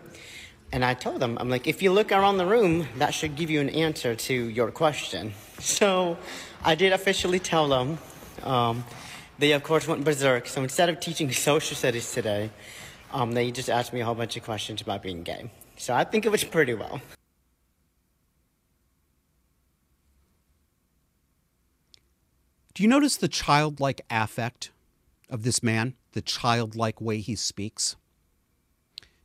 [0.71, 3.49] And I told them, I'm like, if you look around the room, that should give
[3.49, 5.33] you an answer to your question.
[5.57, 6.17] So
[6.65, 7.97] I did officially tell them.
[8.43, 8.83] Um,
[9.39, 10.47] they, of course, went berserk.
[10.47, 12.49] So instead of teaching social studies today,
[13.13, 15.49] um, they just asked me a whole bunch of questions about being gay.
[15.77, 17.01] So I think it was pretty well.
[22.73, 24.71] Do you notice the childlike affect
[25.29, 25.95] of this man?
[26.11, 27.95] The childlike way he speaks?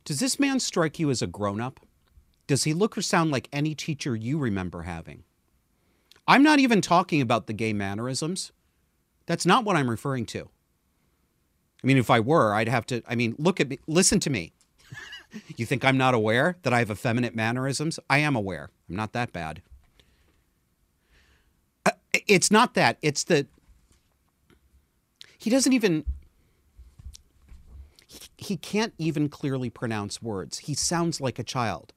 [0.05, 1.79] Does this man strike you as a grown up?
[2.47, 5.23] Does he look or sound like any teacher you remember having?
[6.27, 8.51] I'm not even talking about the gay mannerisms.
[9.25, 10.49] That's not what I'm referring to.
[11.83, 14.29] I mean, if I were, I'd have to, I mean, look at me, listen to
[14.29, 14.53] me.
[15.57, 17.99] You think I'm not aware that I have effeminate mannerisms?
[18.09, 18.69] I am aware.
[18.89, 19.61] I'm not that bad.
[21.85, 21.91] Uh,
[22.27, 22.97] it's not that.
[23.01, 23.47] It's that
[25.37, 26.05] he doesn't even
[28.05, 30.59] he, he can't even clearly pronounce words.
[30.59, 31.93] He sounds like a child.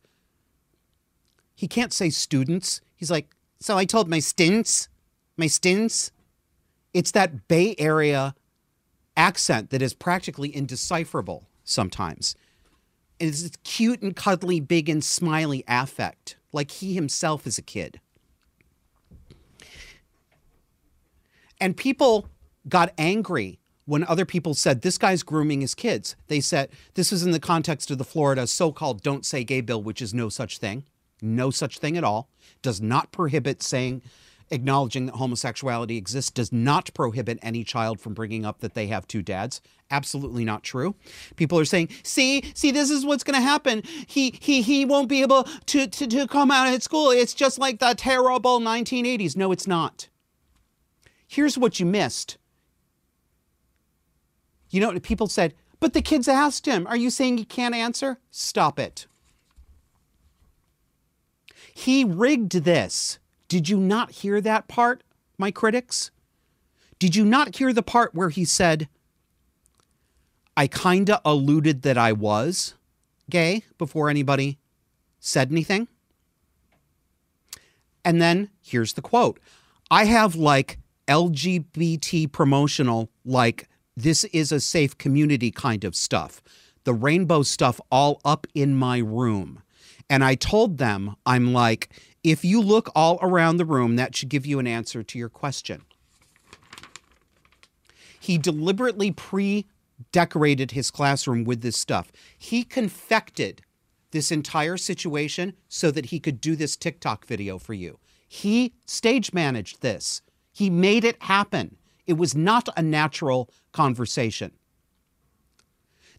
[1.55, 2.81] He can't say students.
[2.97, 4.88] He's like, so I told my stints,
[5.37, 6.12] my stints.
[6.92, 8.35] It's that Bay Area
[9.16, 12.37] accent that is practically indecipherable sometimes.
[13.18, 18.00] It's this cute and cuddly, big and smiley affect, like he himself is a kid.
[21.61, 22.29] And people
[22.68, 26.16] got angry when other people said, This guy's grooming his kids.
[26.27, 29.61] They said, This is in the context of the Florida so called Don't Say Gay
[29.61, 30.85] bill, which is no such thing.
[31.22, 32.29] No such thing at all.
[32.62, 34.03] Does not prohibit saying,
[34.54, 39.06] acknowledging that homosexuality exists, does not prohibit any child from bringing up that they have
[39.06, 39.60] two dads.
[39.90, 40.94] Absolutely not true.
[41.36, 43.82] People are saying, see, see, this is what's going to happen.
[44.06, 47.10] He, he, he won't be able to, to, to come out at school.
[47.10, 49.36] It's just like the terrible 1980s.
[49.36, 50.08] No, it's not.
[51.26, 52.38] Here's what you missed.
[54.70, 58.18] You know, people said, but the kids asked him, Are you saying he can't answer?
[58.30, 59.06] Stop it.
[61.74, 63.18] He rigged this.
[63.48, 65.02] Did you not hear that part,
[65.38, 66.11] my critics?
[66.98, 68.88] Did you not hear the part where he said,
[70.57, 72.74] I kinda alluded that I was
[73.28, 74.59] gay before anybody
[75.18, 75.88] said anything?
[78.04, 79.40] And then here's the quote
[79.90, 80.78] I have like
[81.09, 86.42] LGBT promotional, like this is a safe community kind of stuff,
[86.85, 89.62] the rainbow stuff all up in my room.
[90.11, 91.90] And I told them, I'm like,
[92.24, 95.28] if you look all around the room, that should give you an answer to your
[95.28, 95.82] question.
[98.18, 99.66] He deliberately pre
[100.10, 102.10] decorated his classroom with this stuff.
[102.37, 103.62] He confected
[104.10, 107.98] this entire situation so that he could do this TikTok video for you.
[108.26, 111.76] He stage managed this, he made it happen.
[112.06, 114.52] It was not a natural conversation.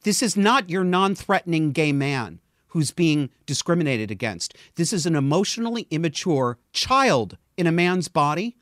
[0.03, 2.39] This is not your non threatening gay man
[2.75, 4.53] who's being discriminated against.
[4.75, 8.57] This is an emotionally immature child in a man's body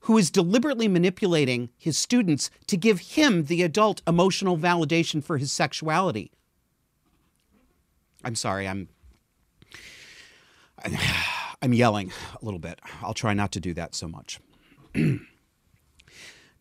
[0.00, 5.52] who is deliberately manipulating his students to give him the adult emotional validation for his
[5.52, 6.32] sexuality.
[8.24, 8.88] I'm sorry, I'm
[11.60, 12.80] I'm yelling a little bit.
[13.02, 14.40] I'll try not to do that so much.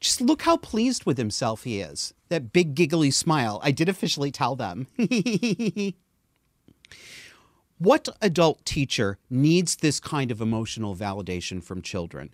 [0.01, 2.13] Just look how pleased with himself he is.
[2.27, 3.61] That big giggly smile.
[3.63, 4.87] I did officially tell them.
[7.77, 12.33] what adult teacher needs this kind of emotional validation from children?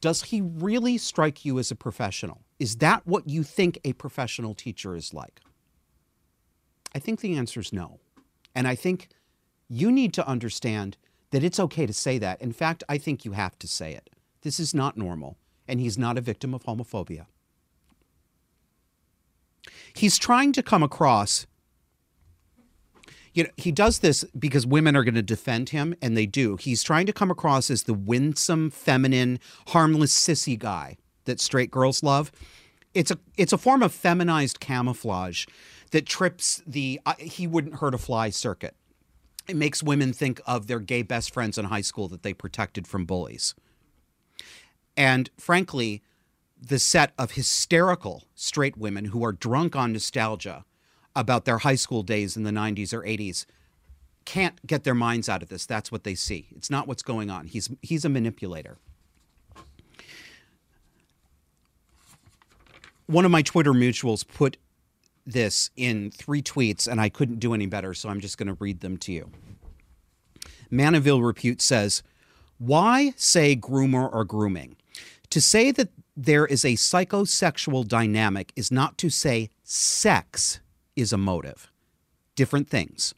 [0.00, 2.42] Does he really strike you as a professional?
[2.58, 5.40] Is that what you think a professional teacher is like?
[6.94, 8.00] I think the answer is no.
[8.54, 9.08] And I think
[9.68, 10.96] you need to understand
[11.30, 12.40] that it's okay to say that.
[12.40, 14.08] In fact, I think you have to say it.
[14.42, 17.26] This is not normal, and he's not a victim of homophobia.
[19.94, 21.46] He's trying to come across
[23.38, 26.56] you know, he does this because women are going to defend him, and they do.
[26.56, 32.02] He's trying to come across as the winsome, feminine, harmless, sissy guy that straight girls
[32.02, 32.32] love.
[32.94, 35.46] It's a it's a form of feminized camouflage
[35.92, 38.74] that trips the uh, he wouldn't hurt a fly circuit.
[39.46, 42.88] It makes women think of their gay best friends in high school that they protected
[42.88, 43.54] from bullies.
[44.96, 46.02] And frankly,
[46.60, 50.64] the set of hysterical straight women who are drunk on nostalgia
[51.18, 53.44] about their high school days in the 90s or 80s
[54.24, 55.64] can't get their minds out of this.
[55.64, 56.48] That's what they see.
[56.54, 57.46] It's not what's going on.
[57.46, 58.76] He's he's a manipulator.
[63.06, 64.58] One of my Twitter mutuals put
[65.24, 68.56] this in three tweets and I couldn't do any better, so I'm just going to
[68.60, 69.30] read them to you.
[70.70, 72.02] Manaville Repute says,
[72.58, 74.76] "Why say groomer or grooming?
[75.30, 80.60] To say that there is a psychosexual dynamic is not to say sex."
[80.98, 81.70] Is a motive.
[82.34, 83.14] Different things.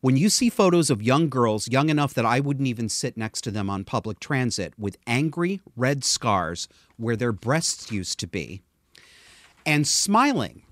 [0.00, 3.42] When you see photos of young girls, young enough that I wouldn't even sit next
[3.42, 6.66] to them on public transit, with angry red scars
[6.96, 8.62] where their breasts used to be,
[9.66, 10.62] and smiling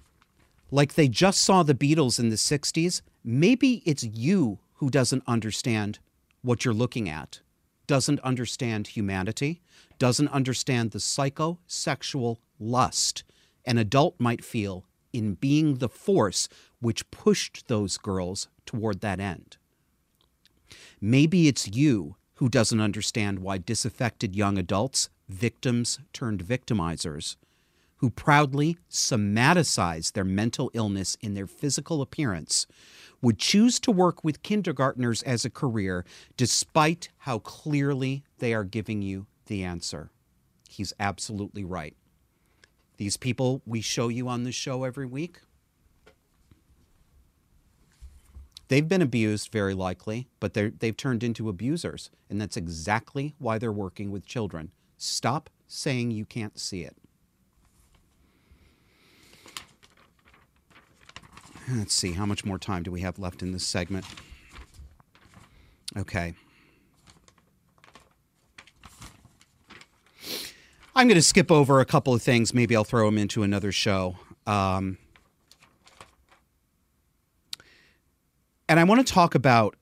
[0.71, 5.99] like they just saw the Beatles in the 60s, maybe it's you who doesn't understand
[6.41, 7.41] what you're looking at,
[7.87, 9.61] doesn't understand humanity,
[9.99, 13.25] doesn't understand the psychosexual lust
[13.69, 16.49] an adult might feel in being the force
[16.81, 19.57] which pushed those girls toward that end.
[21.01, 27.37] Maybe it's you who doesn't understand why disaffected young adults, victims turned victimizers,
[27.97, 32.67] who proudly somaticize their mental illness in their physical appearance
[33.21, 36.05] would choose to work with kindergartners as a career
[36.37, 40.11] despite how clearly they are giving you the answer.
[40.69, 41.97] He's absolutely right.
[42.99, 45.41] These people we show you on the show every week,
[48.69, 52.11] they've been abused very likely, but they've turned into abusers.
[52.29, 54.73] And that's exactly why they're working with children.
[54.99, 56.97] Stop saying you can't see it.
[61.71, 64.07] Let's see, how much more time do we have left in this segment?
[65.97, 66.35] Okay.
[70.99, 72.53] I'm going to skip over a couple of things.
[72.53, 74.17] Maybe I'll throw them into another show.
[74.49, 74.99] Um,
[78.69, 79.77] and I want to talk about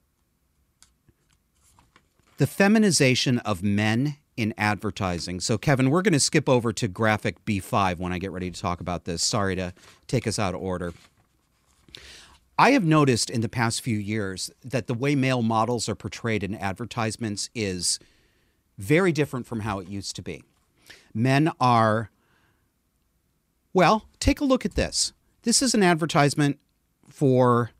[2.36, 5.40] the feminization of men in advertising.
[5.40, 8.60] So, Kevin, we're going to skip over to graphic B5 when I get ready to
[8.60, 9.22] talk about this.
[9.22, 9.72] Sorry to
[10.08, 10.92] take us out of order.
[12.58, 16.42] I have noticed in the past few years that the way male models are portrayed
[16.42, 17.98] in advertisements is
[18.76, 20.42] very different from how it used to be.
[21.16, 22.10] Men are,
[23.72, 25.14] well, take a look at this.
[25.44, 26.58] This is an advertisement
[27.08, 27.70] for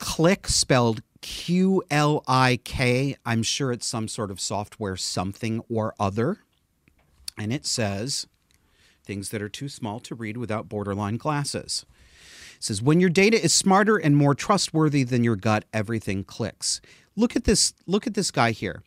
[0.00, 3.16] Qlik, spelled Q L I K.
[3.24, 6.38] I'm sure it's some sort of software, something or other.
[7.38, 8.26] And it says
[9.04, 11.86] things that are too small to read without borderline glasses
[12.58, 16.80] says when your data is smarter and more trustworthy than your gut, everything clicks.
[17.14, 17.72] Look at this.
[17.86, 18.82] Look at this guy here.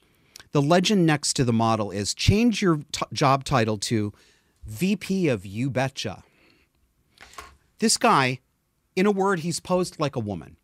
[0.51, 4.13] The legend next to the model is change your t- job title to
[4.65, 6.23] VP of You Betcha.
[7.79, 8.39] This guy,
[8.95, 10.57] in a word, he's posed like a woman.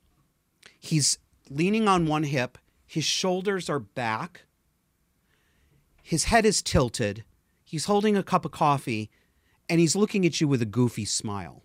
[0.80, 1.20] He's
[1.50, 4.42] leaning on one hip, his shoulders are back,
[6.02, 7.24] his head is tilted,
[7.64, 9.10] he's holding a cup of coffee,
[9.70, 11.64] and he's looking at you with a goofy smile.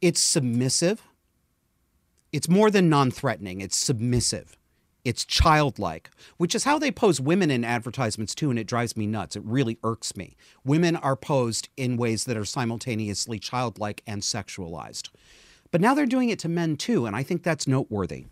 [0.00, 1.02] It's submissive.
[2.32, 4.57] It's more than non threatening, it's submissive.
[5.04, 9.06] It's childlike, which is how they pose women in advertisements too, and it drives me
[9.06, 9.36] nuts.
[9.36, 10.36] It really irks me.
[10.64, 15.08] Women are posed in ways that are simultaneously childlike and sexualized.
[15.70, 18.26] But now they're doing it to men too, and I think that's noteworthy.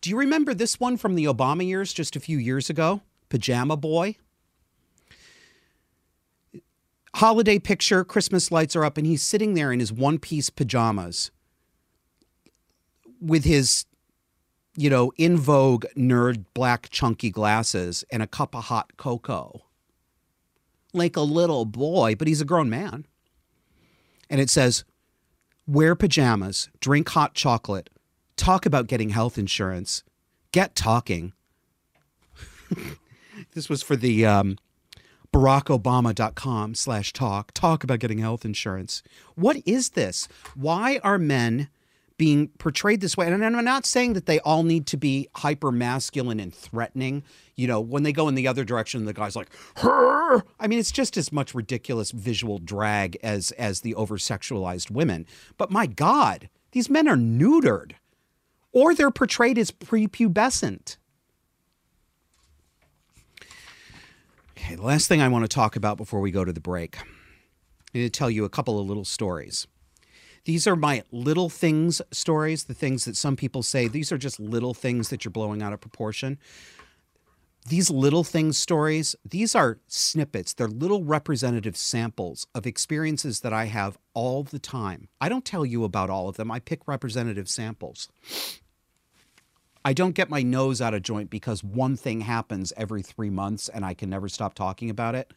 [0.00, 3.02] Do you remember this one from the Obama years just a few years ago?
[3.28, 4.16] Pajama Boy?
[7.14, 11.30] holiday picture, Christmas lights are up, and he's sitting there in his one piece pajamas
[13.20, 13.84] with his,
[14.80, 19.66] you know, in vogue nerd black chunky glasses and a cup of hot cocoa.
[20.94, 23.06] Like a little boy, but he's a grown man.
[24.30, 24.84] And it says,
[25.66, 27.90] wear pajamas, drink hot chocolate,
[28.36, 30.02] talk about getting health insurance,
[30.50, 31.34] get talking.
[33.54, 34.56] this was for the um,
[35.30, 39.02] barackobama.com slash talk talk about getting health insurance
[39.36, 40.26] what is this
[40.56, 41.68] why are men
[42.20, 43.26] being portrayed this way.
[43.26, 47.22] And i'm not saying that they all need to be hyper masculine and threatening
[47.56, 49.48] you know when they go in the other direction the guy's like
[49.80, 55.24] i mean it's just as much ridiculous visual drag as as the over sexualized women.
[55.56, 57.92] But my god these men are neutered.
[58.70, 60.98] Or they're portrayed as prepubescent.
[64.50, 66.98] Okay, the last thing I want to talk about before we go to the break,
[67.00, 67.06] I'm
[67.94, 69.66] going to tell you a couple of little stories.
[70.44, 74.40] These are my little things stories, the things that some people say, these are just
[74.40, 76.38] little things that you're blowing out of proportion.
[77.68, 80.54] These little things stories, these are snippets.
[80.54, 85.08] They're little representative samples of experiences that I have all the time.
[85.20, 88.08] I don't tell you about all of them, I pick representative samples.
[89.84, 93.68] I don't get my nose out of joint because one thing happens every three months
[93.68, 95.32] and I can never stop talking about it.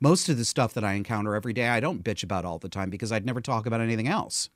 [0.00, 2.68] Most of the stuff that I encounter every day, I don't bitch about all the
[2.68, 4.48] time because I'd never talk about anything else.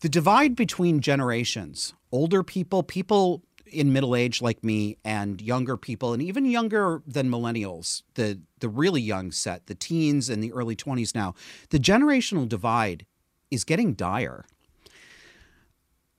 [0.00, 6.12] The divide between generations, older people, people in middle age like me, and younger people,
[6.12, 10.76] and even younger than millennials, the, the really young set, the teens and the early
[10.76, 11.34] 20s now,
[11.70, 13.06] the generational divide
[13.50, 14.44] is getting dire.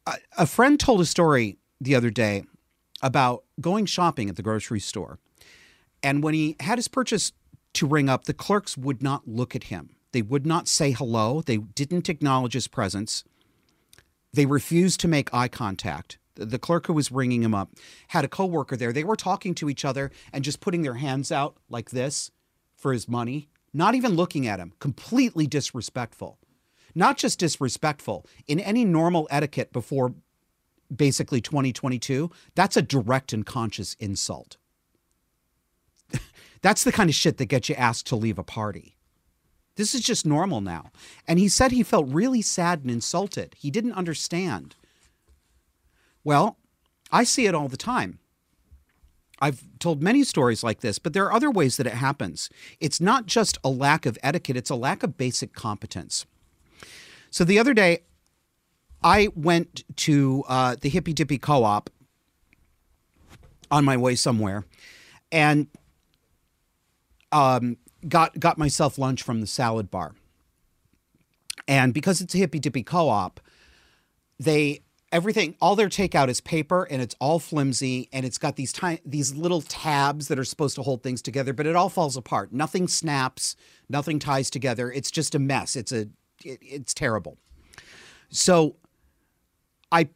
[0.08, 2.44] A, a friend told a story the other day
[3.02, 5.20] about going shopping at the grocery store.
[6.04, 7.32] And when he had his purchase
[7.74, 9.96] to ring up, the clerks would not look at him.
[10.12, 11.42] They would not say hello.
[11.42, 13.24] They didn't acknowledge his presence.
[14.34, 16.20] They refused to make eye contact.
[16.36, 17.72] The clerk who was ringing him up
[18.10, 18.92] had a coworker there.
[18.92, 22.32] They were talking to each other and just putting their hands out like this
[22.76, 26.40] for his money, not even looking at him, completely disrespectful.
[26.96, 30.14] Not just disrespectful, in any normal etiquette before
[30.96, 34.58] basically 2022, that's a direct and conscious insult.
[36.64, 38.96] That's the kind of shit that gets you asked to leave a party.
[39.76, 40.92] This is just normal now.
[41.28, 43.54] And he said he felt really sad and insulted.
[43.58, 44.76] He didn't understand.
[46.24, 46.58] Well,
[47.12, 48.20] I see it all the time.
[49.42, 52.50] I've told many stories like this, but there are other ways that it happens.
[52.80, 56.26] It's not just a lack of etiquette, it's a lack of basic competence.
[57.30, 58.04] So the other day,
[59.04, 61.90] I went to uh, the Hippy Dippy Co op
[63.70, 64.64] on my way somewhere
[65.30, 65.68] and
[67.34, 67.78] um,
[68.08, 70.14] got, got myself lunch from the salad bar.
[71.68, 73.40] And because it's a Hippy Dippy Co op,
[74.40, 74.82] they
[75.12, 79.00] everything all their takeout is paper and it's all flimsy and it's got these tiny
[79.06, 82.52] these little tabs that are supposed to hold things together but it all falls apart.
[82.52, 83.56] Nothing snaps
[83.90, 84.92] nothing ties together.
[84.92, 85.76] It's just a mess.
[85.76, 86.08] It's a
[86.44, 87.38] it, it's terrible.
[88.30, 88.76] So
[89.92, 90.10] i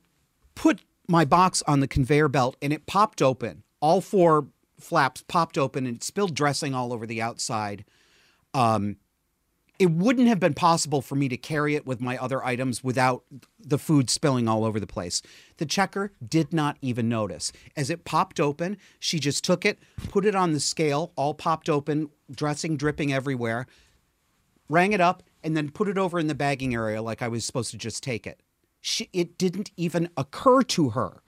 [0.55, 3.63] put my box on the conveyor belt and it popped open.
[3.79, 4.47] All four
[4.79, 7.83] flaps popped open and spilled dressing all over the outside
[8.53, 8.97] um
[9.79, 13.23] it wouldn't have been possible for me to carry it with my other items without
[13.59, 15.21] the food spilling all over the place.
[15.57, 17.51] The checker did not even notice.
[17.75, 21.69] As it popped open, she just took it, put it on the scale, all popped
[21.69, 23.67] open, dressing dripping everywhere,
[24.67, 27.45] rang it up, and then put it over in the bagging area like I was
[27.45, 28.41] supposed to just take it.
[28.81, 31.21] She, it didn't even occur to her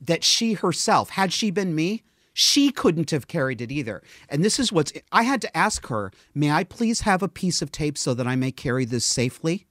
[0.00, 2.02] that she herself, had she been me,
[2.34, 4.02] she couldn't have carried it either.
[4.28, 7.62] And this is what's, I had to ask her, may I please have a piece
[7.62, 9.66] of tape so that I may carry this safely?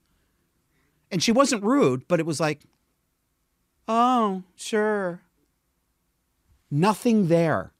[1.10, 2.62] And she wasn't rude, but it was like,
[3.86, 5.20] oh, sure.
[6.70, 7.72] Nothing there.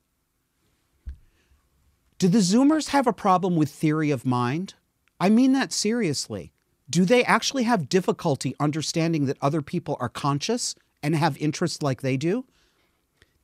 [2.19, 4.75] Do the Zoomers have a problem with theory of mind?
[5.19, 6.53] I mean that seriously.
[6.91, 12.03] Do they actually have difficulty understanding that other people are conscious and have interests like
[12.03, 12.45] they do?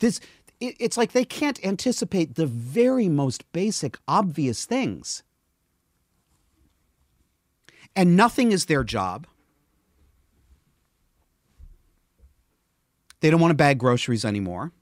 [0.00, 0.20] This
[0.60, 5.22] it, it's like they can't anticipate the very most basic, obvious things.
[7.96, 9.26] And nothing is their job.
[13.20, 14.72] They don't want to bag groceries anymore.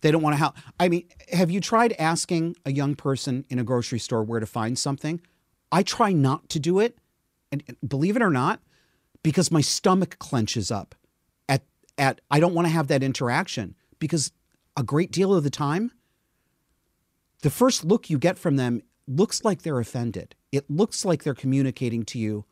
[0.00, 0.56] They don't want to help.
[0.78, 4.46] I mean, have you tried asking a young person in a grocery store where to
[4.46, 5.20] find something?
[5.72, 6.98] I try not to do it,
[7.50, 8.60] and believe it or not,
[9.22, 10.94] because my stomach clenches up.
[11.48, 11.62] At
[11.96, 14.32] at I don't want to have that interaction because
[14.76, 15.92] a great deal of the time,
[17.42, 20.34] the first look you get from them looks like they're offended.
[20.50, 22.44] It looks like they're communicating to you,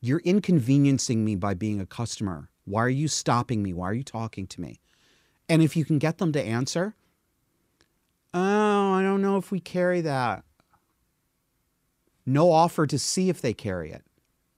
[0.00, 2.48] you're inconveniencing me by being a customer.
[2.64, 3.72] Why are you stopping me?
[3.72, 4.80] Why are you talking to me?
[5.48, 6.94] And if you can get them to answer,
[8.32, 10.44] oh, I don't know if we carry that.
[12.24, 14.04] No offer to see if they carry it.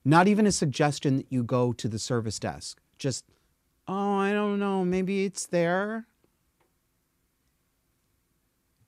[0.05, 2.81] Not even a suggestion that you go to the service desk.
[2.99, 3.25] Just,
[3.89, 4.85] oh, I don't know.
[4.85, 6.07] Maybe it's there.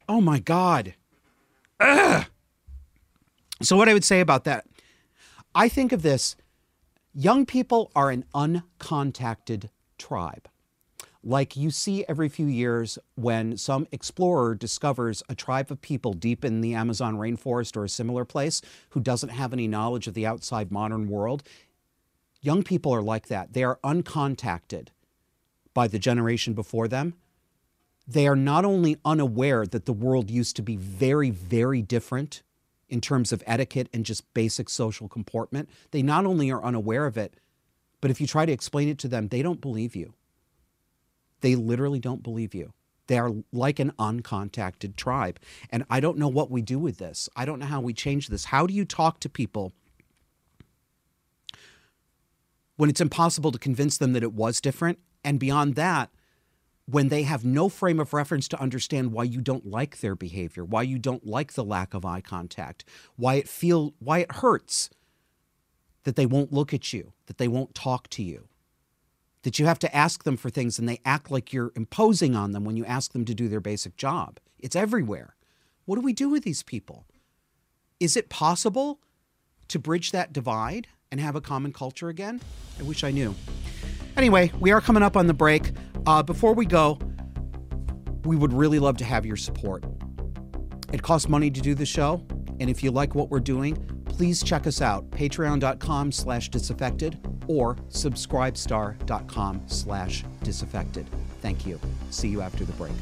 [0.09, 0.95] Oh my God.
[1.80, 2.26] Ugh.
[3.62, 4.66] So, what I would say about that,
[5.55, 6.36] I think of this
[7.14, 10.49] young people are an uncontacted tribe.
[11.26, 16.45] Like you see every few years when some explorer discovers a tribe of people deep
[16.45, 20.26] in the Amazon rainforest or a similar place who doesn't have any knowledge of the
[20.26, 21.42] outside modern world.
[22.45, 23.55] Young people are like that.
[23.55, 24.88] They are uncontacted
[25.72, 27.14] by the generation before them.
[28.07, 32.42] They are not only unaware that the world used to be very, very different
[32.90, 37.16] in terms of etiquette and just basic social comportment, they not only are unaware of
[37.16, 37.40] it,
[38.03, 40.12] but if you try to explain it to them, they don't believe you.
[41.40, 42.74] They literally don't believe you.
[43.07, 45.40] They are like an uncontacted tribe.
[45.70, 47.30] And I don't know what we do with this.
[47.34, 48.45] I don't know how we change this.
[48.45, 49.72] How do you talk to people
[52.77, 54.99] when it's impossible to convince them that it was different?
[55.22, 56.11] And beyond that,
[56.87, 60.64] when they have no frame of reference to understand why you don't like their behavior,
[60.64, 62.85] why you don't like the lack of eye contact,
[63.16, 64.91] why it feel why it hurts
[66.03, 68.49] that they won't look at you, that they won't talk to you,
[69.43, 72.53] that you have to ask them for things and they act like you're imposing on
[72.53, 74.39] them when you ask them to do their basic job.
[74.59, 75.37] It's everywhere.
[75.87, 77.07] What do we do with these people?
[77.99, 79.01] Is it possible
[79.68, 82.41] to bridge that divide and have a common culture again?
[82.79, 83.35] I wish I knew.
[84.17, 85.73] Anyway, we are coming up on the break.
[86.07, 86.99] Uh, before we go,
[88.25, 89.85] we would really love to have your support.
[90.93, 92.25] It costs money to do the show,
[92.61, 97.75] and if you like what we're doing, please check us out, patreon.com slash disaffected or
[97.91, 101.09] subscribestar.com slash disaffected.
[101.41, 101.81] Thank you.
[102.11, 102.93] See you after the break.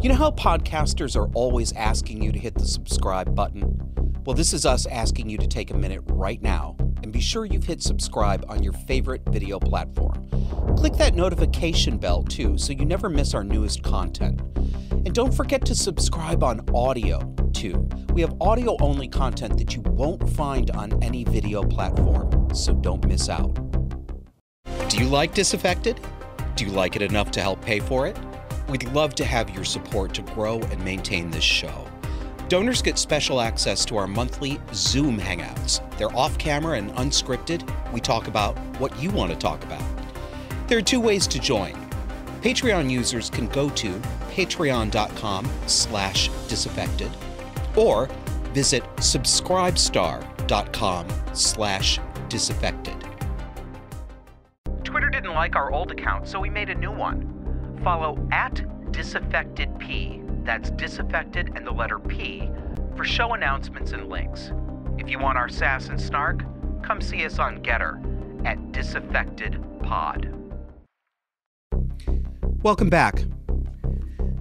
[0.00, 3.77] You know how podcasters are always asking you to hit the subscribe button?
[4.28, 7.46] Well, this is us asking you to take a minute right now and be sure
[7.46, 10.28] you've hit subscribe on your favorite video platform.
[10.76, 14.38] Click that notification bell too so you never miss our newest content.
[14.90, 17.20] And don't forget to subscribe on audio
[17.54, 17.88] too.
[18.12, 23.06] We have audio only content that you won't find on any video platform, so don't
[23.06, 23.54] miss out.
[24.90, 25.98] Do you like Disaffected?
[26.54, 28.18] Do you like it enough to help pay for it?
[28.68, 31.87] We'd love to have your support to grow and maintain this show.
[32.48, 35.82] Donors get special access to our monthly Zoom hangouts.
[35.98, 37.70] They're off camera and unscripted.
[37.92, 39.82] We talk about what you want to talk about.
[40.66, 41.74] There are two ways to join.
[42.40, 43.92] Patreon users can go to
[44.30, 47.10] patreon.com slash disaffected
[47.76, 48.08] or
[48.54, 52.94] visit subscribestar.com slash disaffected.
[54.84, 57.80] Twitter didn't like our old account, so we made a new one.
[57.84, 58.54] Follow at
[58.90, 62.50] disaffectedp, that's disaffected and the letter P,
[62.96, 64.50] for show announcements and links.
[64.96, 66.42] If you want our sass and snark,
[66.82, 68.00] come see us on Gettr
[68.46, 70.32] at disaffectedpod.
[72.62, 73.24] Welcome back.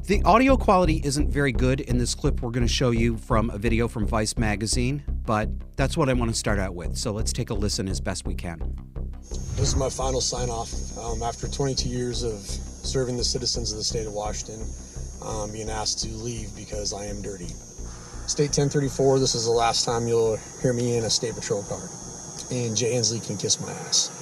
[0.05, 3.49] The audio quality isn't very good in this clip we're going to show you from
[3.49, 6.95] a video from Vice magazine, but that's what I want to start out with.
[6.95, 8.77] So let's take a listen as best we can.
[9.19, 13.77] This is my final sign off um, after 22 years of serving the citizens of
[13.77, 14.65] the state of Washington,
[15.21, 17.49] um, being asked to leave because I am dirty.
[18.27, 21.79] State 1034, this is the last time you'll hear me in a state patrol car.
[22.51, 24.13] And Jay Inslee can kiss my ass.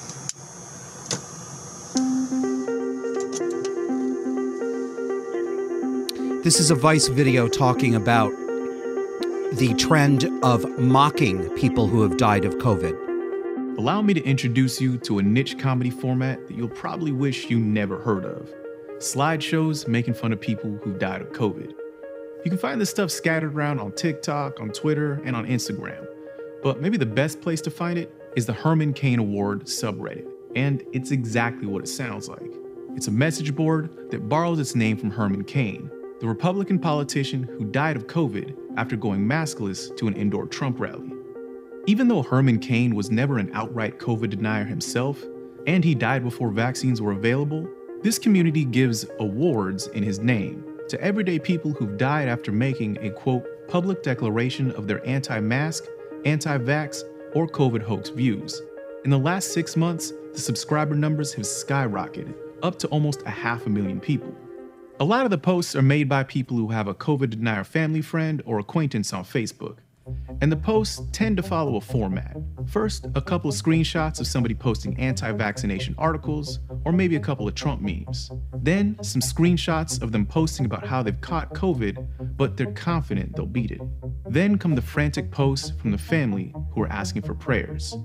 [6.43, 8.29] This is a Vice video talking about
[9.53, 13.77] the trend of mocking people who have died of COVID.
[13.79, 17.59] Allow me to introduce you to a niche comedy format that you'll probably wish you
[17.59, 18.49] never heard of
[18.97, 21.73] slideshows making fun of people who died of COVID.
[22.43, 26.05] You can find this stuff scattered around on TikTok, on Twitter, and on Instagram.
[26.63, 30.27] But maybe the best place to find it is the Herman Cain Award subreddit.
[30.55, 32.51] And it's exactly what it sounds like.
[32.95, 35.91] It's a message board that borrows its name from Herman Cain,
[36.21, 41.11] the Republican politician who died of COVID after going maskless to an indoor Trump rally.
[41.87, 45.23] Even though Herman Cain was never an outright COVID denier himself,
[45.67, 47.67] and he died before vaccines were available,
[48.05, 53.09] this community gives awards in his name to everyday people who've died after making a
[53.09, 55.85] quote, public declaration of their anti mask,
[56.23, 57.01] anti vax,
[57.33, 58.61] or COVID hoax views.
[59.05, 63.65] In the last six months, the subscriber numbers have skyrocketed, up to almost a half
[63.65, 64.35] a million people.
[64.99, 68.03] A lot of the posts are made by people who have a COVID denier family
[68.03, 69.77] friend or acquaintance on Facebook.
[70.41, 72.37] And the posts tend to follow a format.
[72.67, 77.47] First, a couple of screenshots of somebody posting anti vaccination articles, or maybe a couple
[77.47, 78.31] of Trump memes.
[78.61, 83.45] Then, some screenshots of them posting about how they've caught COVID, but they're confident they'll
[83.45, 83.81] beat it.
[84.27, 87.95] Then come the frantic posts from the family who are asking for prayers.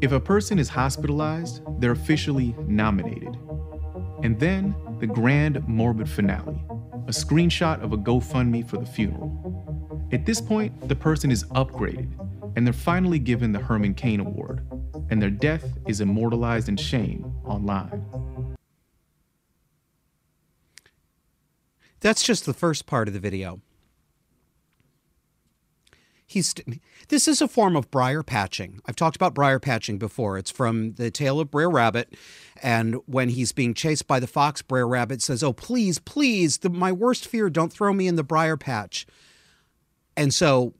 [0.00, 3.36] If a person is hospitalized, they're officially nominated.
[4.22, 6.62] And then the grand morbid finale
[7.08, 10.08] a screenshot of a GoFundMe for the funeral.
[10.12, 12.08] At this point, the person is upgraded,
[12.54, 14.64] and they're finally given the Herman Cain Award,
[15.08, 18.56] and their death is immortalized in shame online.
[21.98, 23.60] That's just the first part of the video.
[26.30, 26.54] He's
[27.08, 28.80] this is a form of briar patching.
[28.86, 30.38] I've talked about briar patching before.
[30.38, 32.14] It's from the tale of Brer Rabbit,
[32.62, 36.70] and when he's being chased by the fox, Brer Rabbit says, "Oh, please, please, the,
[36.70, 39.06] my worst fear, don't throw me in the briar patch."
[40.16, 40.74] And so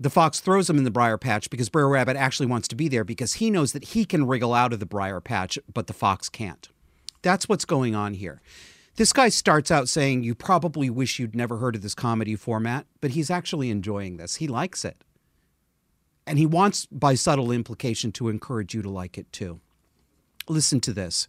[0.00, 2.88] the fox throws him in the briar patch because Brer Rabbit actually wants to be
[2.88, 5.92] there because he knows that he can wriggle out of the briar patch, but the
[5.92, 6.68] fox can't.
[7.22, 8.40] That's what's going on here.
[8.96, 12.86] This guy starts out saying, You probably wish you'd never heard of this comedy format,
[13.00, 14.36] but he's actually enjoying this.
[14.36, 15.04] He likes it.
[16.26, 19.60] And he wants, by subtle implication, to encourage you to like it too.
[20.50, 21.28] Listen to this.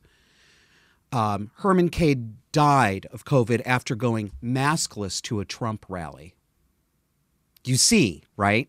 [1.11, 6.33] Um, Herman Cain died of COVID after going maskless to a Trump rally.
[7.63, 8.67] You see, right?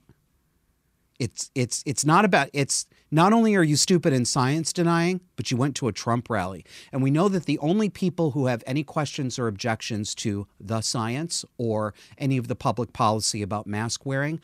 [1.19, 5.51] It's it's it's not about it's not only are you stupid in science denying, but
[5.51, 6.67] you went to a Trump rally.
[6.93, 10.83] And we know that the only people who have any questions or objections to the
[10.83, 14.41] science or any of the public policy about mask wearing,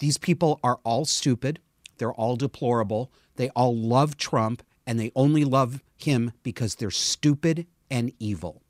[0.00, 1.60] these people are all stupid.
[1.98, 3.12] They're all deplorable.
[3.36, 8.62] They all love Trump and they only love him because they're stupid and evil.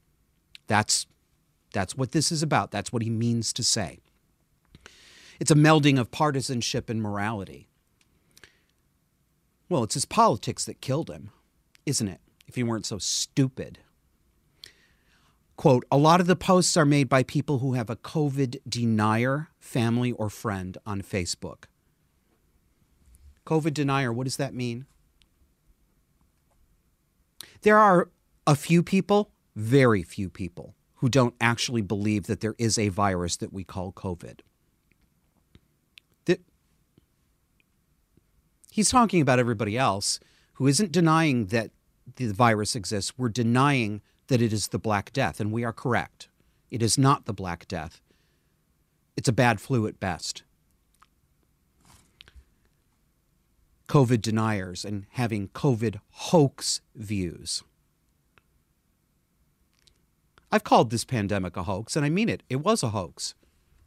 [0.67, 1.07] That's
[1.73, 2.71] that's what this is about.
[2.71, 3.99] That's what he means to say.
[5.41, 7.69] It's a melding of partisanship and morality.
[9.69, 11.31] Well, it's his politics that killed him,
[11.85, 12.21] isn't it?
[12.47, 13.81] If he weren't so stupid.
[15.57, 19.49] Quote, a lot of the posts are made by people who have a COVID denier,
[19.59, 21.65] family, or friend on Facebook.
[23.47, 24.87] COVID denier, what does that mean?
[27.65, 28.11] There are
[28.47, 33.37] a few people, very few people, who don't actually believe that there is a virus
[33.37, 34.41] that we call COVID.
[38.71, 40.19] He's talking about everybody else
[40.55, 41.71] who isn't denying that
[42.17, 43.17] the virus exists.
[43.17, 46.29] We're denying that it is the Black Death, and we are correct.
[46.73, 48.01] It is not the Black Death.
[49.17, 50.43] It's a bad flu at best.
[53.95, 57.63] COVID deniers and having COVID hoax views.
[60.51, 62.43] I've called this pandemic a hoax, and I mean it.
[62.51, 63.37] It was a hoax.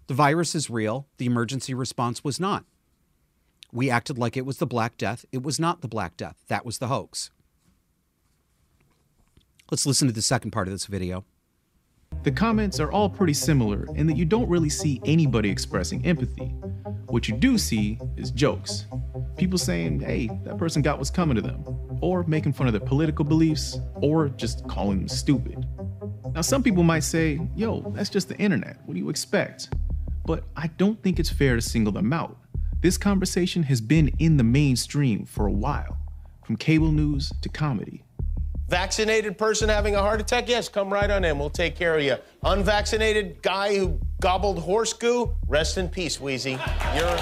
[0.08, 2.64] The virus is real, the emergency response was not.
[3.74, 5.26] We acted like it was the Black Death.
[5.34, 6.38] It was not the Black Death.
[6.48, 7.30] That was the hoax.
[9.70, 11.26] Let's listen to the second part of this video.
[12.24, 16.48] The comments are all pretty similar in that you don't really see anybody expressing empathy.
[17.08, 18.86] What you do see is jokes.
[19.38, 21.64] People saying, hey, that person got what's coming to them,
[22.02, 25.66] or making fun of their political beliefs, or just calling them stupid.
[26.34, 28.78] Now, some people might say, yo, that's just the internet.
[28.86, 29.70] What do you expect?
[30.26, 32.38] But I don't think it's fair to single them out.
[32.82, 35.98] This conversation has been in the mainstream for a while,
[36.46, 38.04] from cable news to comedy.
[38.68, 40.50] Vaccinated person having a heart attack?
[40.50, 41.40] Yes, come right on in.
[41.40, 42.18] We'll take care of you.
[42.44, 45.34] Unvaccinated guy who gobbled horse goo?
[45.48, 46.60] Rest in peace, Wheezy.
[46.94, 47.18] You're.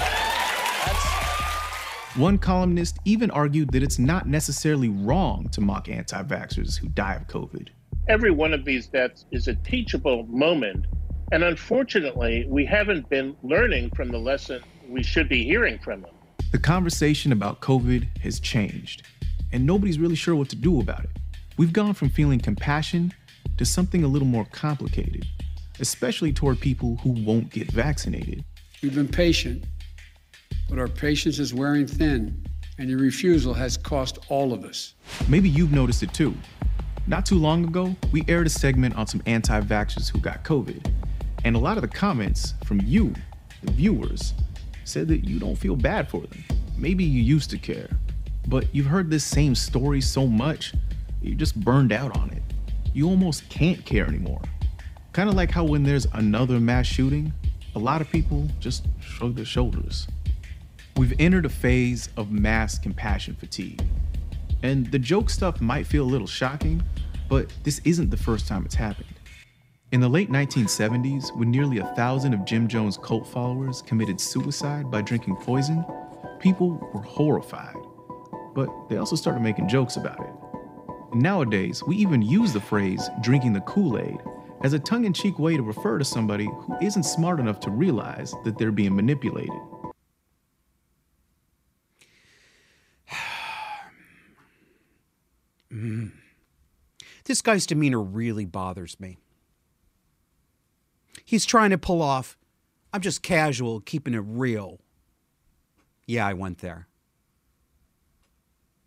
[2.16, 7.14] One columnist even argued that it's not necessarily wrong to mock anti vaxxers who die
[7.14, 7.68] of COVID.
[8.08, 10.86] Every one of these deaths is a teachable moment.
[11.30, 16.10] And unfortunately, we haven't been learning from the lesson we should be hearing from them.
[16.50, 19.02] The conversation about COVID has changed,
[19.52, 21.10] and nobody's really sure what to do about it.
[21.58, 23.14] We've gone from feeling compassion
[23.56, 25.24] to something a little more complicated,
[25.80, 28.44] especially toward people who won't get vaccinated.
[28.82, 29.64] We've been patient,
[30.68, 32.46] but our patience is wearing thin,
[32.78, 34.96] and your refusal has cost all of us.
[35.28, 36.34] Maybe you've noticed it too.
[37.06, 40.92] Not too long ago, we aired a segment on some anti vaxxers who got COVID,
[41.44, 43.14] and a lot of the comments from you,
[43.62, 44.34] the viewers,
[44.84, 46.44] said that you don't feel bad for them.
[46.76, 47.88] Maybe you used to care,
[48.46, 50.74] but you've heard this same story so much,
[51.22, 52.42] you just burned out on it.
[52.92, 54.42] You almost can't care anymore.
[55.12, 57.32] Kind of like how when there's another mass shooting,
[57.74, 60.06] a lot of people just shrug their shoulders.
[60.96, 63.82] We've entered a phase of mass compassion fatigue.
[64.62, 66.82] And the joke stuff might feel a little shocking,
[67.28, 69.08] but this isn't the first time it's happened.
[69.92, 74.90] In the late 1970s, when nearly a thousand of Jim Jones' cult followers committed suicide
[74.90, 75.84] by drinking poison,
[76.40, 77.76] people were horrified.
[78.54, 80.32] But they also started making jokes about it.
[81.16, 84.18] Nowadays, we even use the phrase drinking the Kool Aid
[84.62, 87.70] as a tongue in cheek way to refer to somebody who isn't smart enough to
[87.70, 89.50] realize that they're being manipulated.
[95.72, 96.12] Mm.
[97.24, 99.18] This guy's demeanor really bothers me.
[101.24, 102.38] He's trying to pull off,
[102.92, 104.80] I'm just casual, keeping it real.
[106.06, 106.86] Yeah, I went there.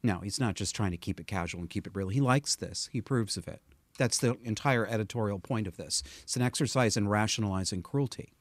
[0.02, 2.10] No, he's not just trying to keep it casual and keep it real.
[2.10, 3.62] He likes this, he approves of it.
[3.98, 6.04] That's the entire editorial point of this.
[6.24, 8.34] It's an exercise in rationalizing cruelty,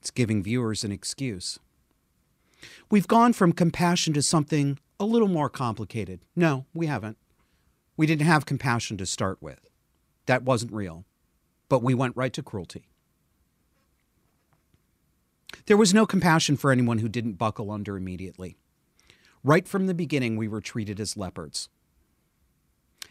[0.00, 1.58] it's giving viewers an excuse.
[2.90, 6.20] We've gone from compassion to something a little more complicated.
[6.34, 7.18] No, we haven't.
[7.96, 9.68] We didn't have compassion to start with.
[10.24, 11.04] That wasn't real
[11.68, 12.88] but we went right to cruelty.
[15.66, 18.56] There was no compassion for anyone who didn't buckle under immediately.
[19.46, 21.68] Right from the beginning, we were treated as leopards.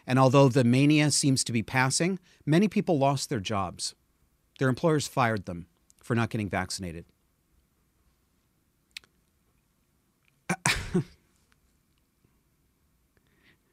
[0.06, 3.96] And although the mania seems to be passing, many people lost their jobs.
[4.60, 5.68] Their employers fired them
[6.04, 7.06] for not getting vaccinated.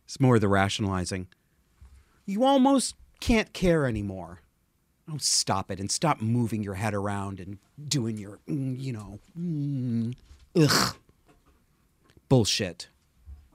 [0.04, 1.28] It's more the rationalizing.
[2.26, 4.42] You almost can't care anymore.
[5.10, 7.56] Oh, stop it and stop moving your head around and
[7.88, 10.14] doing your, mm, you know, mm,
[10.54, 10.96] ugh.
[12.33, 12.89] Bullshit.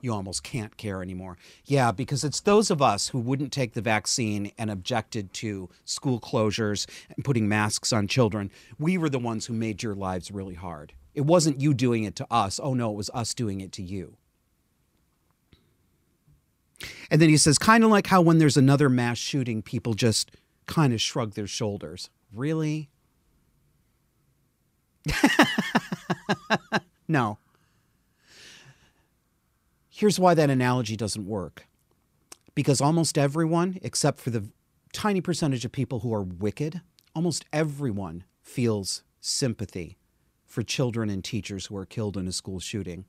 [0.00, 1.36] You almost can't care anymore.
[1.64, 6.20] Yeah, because it's those of us who wouldn't take the vaccine and objected to school
[6.20, 8.52] closures and putting masks on children.
[8.78, 10.92] We were the ones who made your lives really hard.
[11.12, 12.60] It wasn't you doing it to us.
[12.62, 14.16] Oh, no, it was us doing it to you.
[17.10, 20.30] And then he says, kind of like how when there's another mass shooting, people just
[20.66, 22.10] kind of shrug their shoulders.
[22.32, 22.90] Really?
[27.08, 27.38] no.
[29.98, 31.66] Here's why that analogy doesn't work.
[32.54, 34.44] Because almost everyone, except for the
[34.92, 36.82] tiny percentage of people who are wicked,
[37.16, 39.98] almost everyone feels sympathy
[40.46, 43.06] for children and teachers who are killed in a school shooting.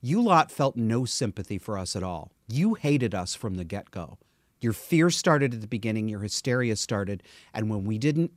[0.00, 2.32] You lot felt no sympathy for us at all.
[2.48, 4.18] You hated us from the get go.
[4.60, 7.22] Your fear started at the beginning, your hysteria started,
[7.54, 8.32] and when we didn't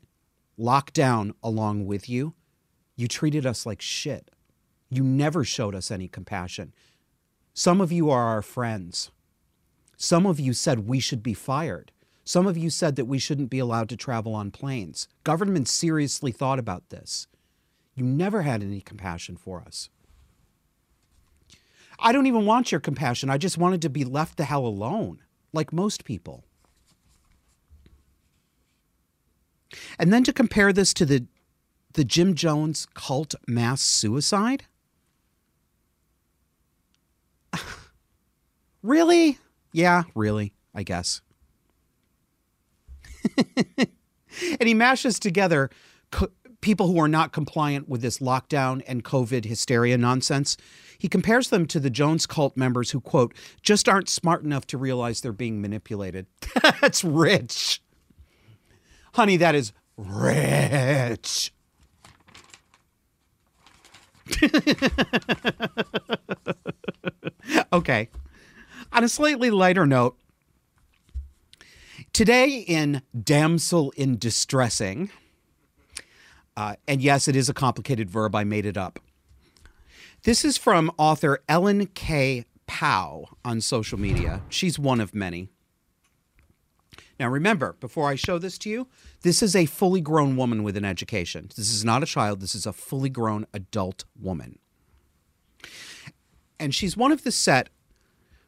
[0.60, 2.36] lock down along with you,
[2.96, 4.30] you treated us like shit.
[4.92, 6.76] You never showed us any compassion.
[7.58, 9.10] Some of you are our friends.
[9.98, 11.92] Some of you said we should be fired.
[12.24, 15.08] Some of you said that we shouldn't be allowed to travel on planes.
[15.24, 17.26] Government seriously thought about this.
[17.96, 19.90] You never had any compassion for us.
[21.98, 23.32] I don't even want your compassion.
[23.32, 26.44] I just wanted to be left the hell alone, like most people.
[29.98, 31.26] And then to compare this to the
[31.94, 34.66] the Jim Jones cult mass suicide?
[38.82, 39.38] Really?
[39.72, 41.22] Yeah, really, I guess.
[43.78, 45.70] and he mashes together
[46.12, 50.58] co- people who are not compliant with this lockdown and COVID hysteria nonsense.
[50.98, 54.78] He compares them to the Jones cult members who, quote, just aren't smart enough to
[54.78, 56.26] realize they're being manipulated.
[56.82, 57.82] That's rich.
[59.14, 61.54] Honey, that is rich.
[67.74, 68.10] okay.
[68.98, 70.18] On a slightly lighter note,
[72.14, 75.12] today in Damsel in Distressing,
[76.56, 78.98] uh, and yes, it is a complicated verb, I made it up.
[80.24, 82.46] This is from author Ellen K.
[82.66, 84.42] Pao on social media.
[84.50, 85.50] She's one of many.
[87.20, 88.88] Now, remember, before I show this to you,
[89.22, 91.52] this is a fully grown woman with an education.
[91.56, 94.58] This is not a child, this is a fully grown adult woman.
[96.60, 97.70] And she's one of the set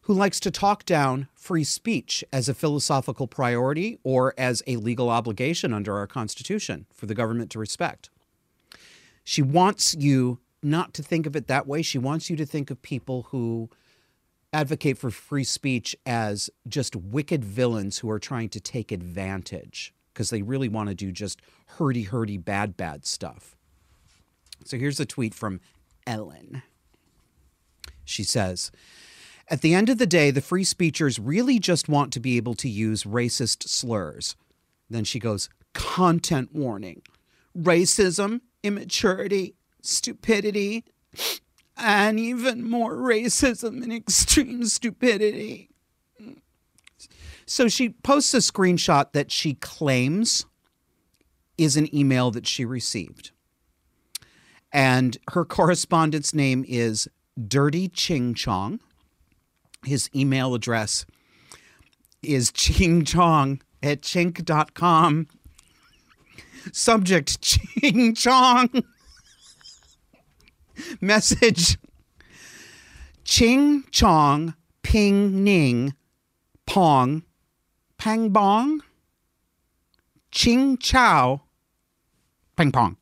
[0.10, 5.08] who likes to talk down free speech as a philosophical priority or as a legal
[5.08, 8.10] obligation under our Constitution for the government to respect.
[9.24, 11.84] She wants you not to think of it that way.
[11.84, 13.70] She wants you to think of people who
[14.52, 20.32] advocate for free speech as just wicked villains who are trying to take advantage because
[20.32, 21.40] they really want to do just
[21.78, 23.56] hurdy hurdy bad bad stuff.
[24.66, 25.62] So here's a tweet from
[26.08, 26.64] Ellen.
[28.06, 28.72] She says,
[29.50, 32.54] At the end of the day, the free speechers really just want to be able
[32.56, 34.36] to use racist slurs.
[34.90, 37.02] Then she goes, Content warning
[37.58, 40.86] racism, immaturity, stupidity,
[41.76, 45.70] and even more racism and extreme stupidity.
[47.46, 50.46] So she posts a screenshot that she claims
[51.58, 53.32] is an email that she received.
[54.72, 57.08] And her correspondent's name is
[57.48, 58.80] Dirty Ching Chong.
[59.86, 61.06] His email address
[62.22, 65.28] is ching chong at chink.com.
[66.72, 67.42] Subject
[67.82, 68.70] Ching Chong.
[71.02, 71.78] Message
[73.24, 74.54] Ching Chong
[74.84, 75.94] Ping Ning
[76.66, 77.24] Pong
[77.98, 78.82] Pang Bong
[80.32, 81.42] Ching Chow
[82.56, 82.98] Ping Pong.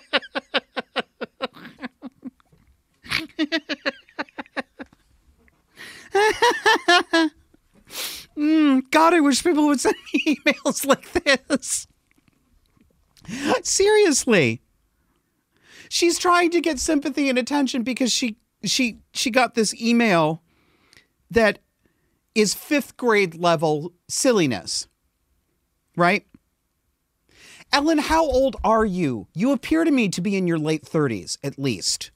[8.36, 11.86] Mm, God, I wish people would send me emails like this.
[13.62, 14.60] Seriously.
[15.88, 20.42] She's trying to get sympathy and attention because she she she got this email
[21.30, 21.60] that
[22.34, 24.88] is 5th grade level silliness.
[25.96, 26.26] Right?
[27.72, 29.28] Ellen, how old are you?
[29.34, 32.10] You appear to me to be in your late 30s at least.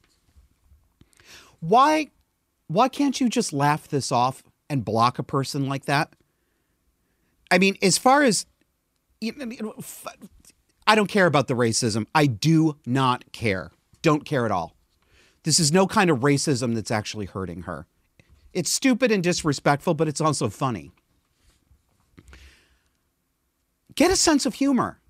[1.60, 2.08] Why
[2.68, 6.14] why can't you just laugh this off and block a person like that?
[7.50, 8.46] I mean, as far as
[10.86, 12.06] I don't care about the racism.
[12.14, 13.72] I do not care.
[14.00, 14.74] don't care at all.
[15.42, 17.86] This is no kind of racism that's actually hurting her.
[18.52, 20.92] It's stupid and disrespectful, but it's also funny.
[23.94, 25.00] Get a sense of humor.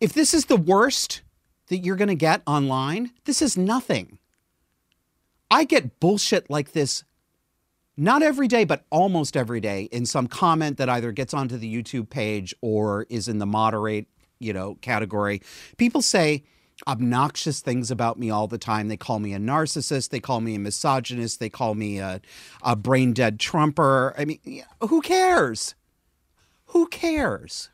[0.00, 1.22] If this is the worst
[1.66, 4.19] that you're going to get online, this is nothing.
[5.50, 7.04] I get bullshit like this
[7.96, 11.72] not every day, but almost every day in some comment that either gets onto the
[11.72, 14.06] YouTube page or is in the moderate,
[14.38, 15.42] you know, category.
[15.76, 16.44] People say
[16.86, 18.88] obnoxious things about me all the time.
[18.88, 20.08] They call me a narcissist.
[20.08, 21.40] They call me a misogynist.
[21.40, 22.22] They call me a,
[22.62, 24.14] a brain dead Trumper.
[24.16, 25.74] I mean, who cares?
[26.66, 27.68] Who cares?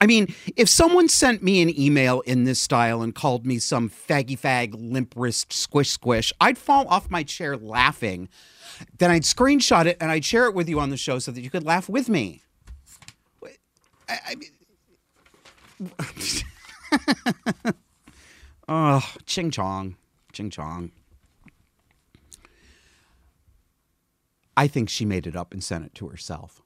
[0.00, 3.88] I mean, if someone sent me an email in this style and called me some
[3.88, 8.28] faggy fag, limp wrist, squish squish, I'd fall off my chair laughing.
[8.98, 11.40] Then I'd screenshot it and I'd share it with you on the show so that
[11.40, 12.42] you could laugh with me.
[14.08, 14.50] I, mean,
[18.68, 19.96] oh, ching chong,
[20.32, 20.92] ching chong.
[24.56, 26.62] I think she made it up and sent it to herself.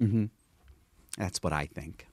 [0.00, 0.26] Mm-hmm.
[1.16, 2.07] That's what I think.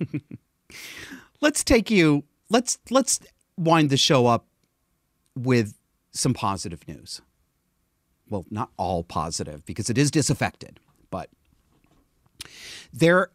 [1.40, 3.20] let's take you let's let's
[3.56, 4.46] wind the show up
[5.34, 5.74] with
[6.12, 7.20] some positive news.
[8.28, 10.80] Well, not all positive because it is disaffected,
[11.10, 11.30] but
[12.92, 13.30] there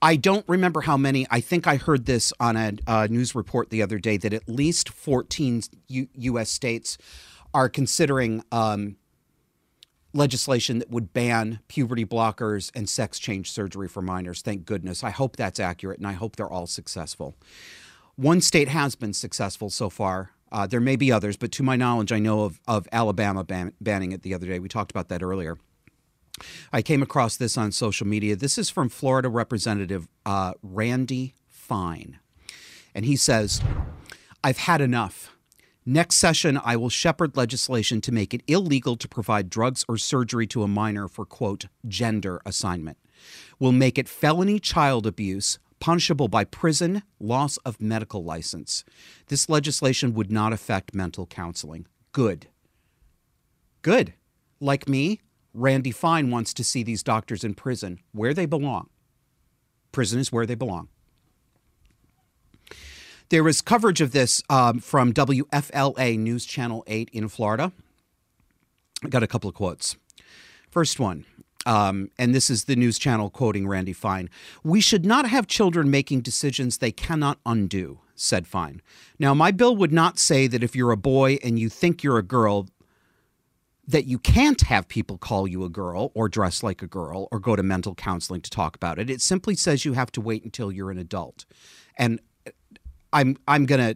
[0.00, 1.26] I don't remember how many.
[1.30, 2.56] I think I heard this on
[2.86, 6.50] a, news report the other day that at least 14 U- U.S.
[6.50, 6.98] states
[7.52, 8.96] are considering um,
[10.12, 14.42] legislation that would ban puberty blockers and sex change surgery for minors.
[14.42, 15.04] Thank goodness.
[15.04, 17.36] I hope that's accurate and I hope they're all successful.
[18.16, 20.30] One state has been successful so far.
[20.50, 23.74] Uh, there may be others, but to my knowledge, I know of, of Alabama ban-
[23.80, 24.58] banning it the other day.
[24.58, 25.58] We talked about that earlier.
[26.72, 28.36] I came across this on social media.
[28.36, 32.18] This is from Florida Representative uh, Randy Fine.
[32.94, 33.60] And he says,
[34.42, 35.36] I've had enough.
[35.90, 40.46] Next session, I will shepherd legislation to make it illegal to provide drugs or surgery
[40.48, 42.98] to a minor for, quote, gender assignment.
[43.58, 48.84] We'll make it felony child abuse, punishable by prison, loss of medical license.
[49.28, 51.86] This legislation would not affect mental counseling.
[52.12, 52.48] Good.
[53.80, 54.12] Good.
[54.60, 55.22] Like me,
[55.54, 58.90] Randy Fine wants to see these doctors in prison where they belong.
[59.92, 60.90] Prison is where they belong.
[63.30, 67.72] There was coverage of this um, from WFLA News Channel 8 in Florida.
[69.04, 69.96] I got a couple of quotes.
[70.70, 71.26] First one,
[71.66, 74.30] um, and this is the news channel quoting Randy Fine.
[74.64, 78.80] We should not have children making decisions they cannot undo, said Fine.
[79.18, 82.18] Now, my bill would not say that if you're a boy and you think you're
[82.18, 82.66] a girl,
[83.86, 87.38] that you can't have people call you a girl or dress like a girl or
[87.38, 89.10] go to mental counseling to talk about it.
[89.10, 91.44] It simply says you have to wait until you're an adult.
[91.96, 92.20] And
[93.12, 93.94] I'm I'm gonna.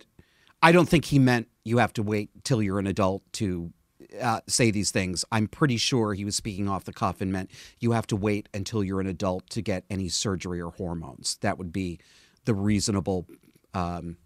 [0.63, 3.73] I don't think he meant you have to wait till you're an adult to
[4.21, 5.25] uh, say these things.
[5.33, 7.51] I'm pretty sure he was speaking off the cuff and meant
[7.81, 11.39] you have to wait until you're an adult to get any surgery or hormones.
[11.41, 11.99] That would be
[12.45, 13.27] the reasonable
[13.75, 14.17] um,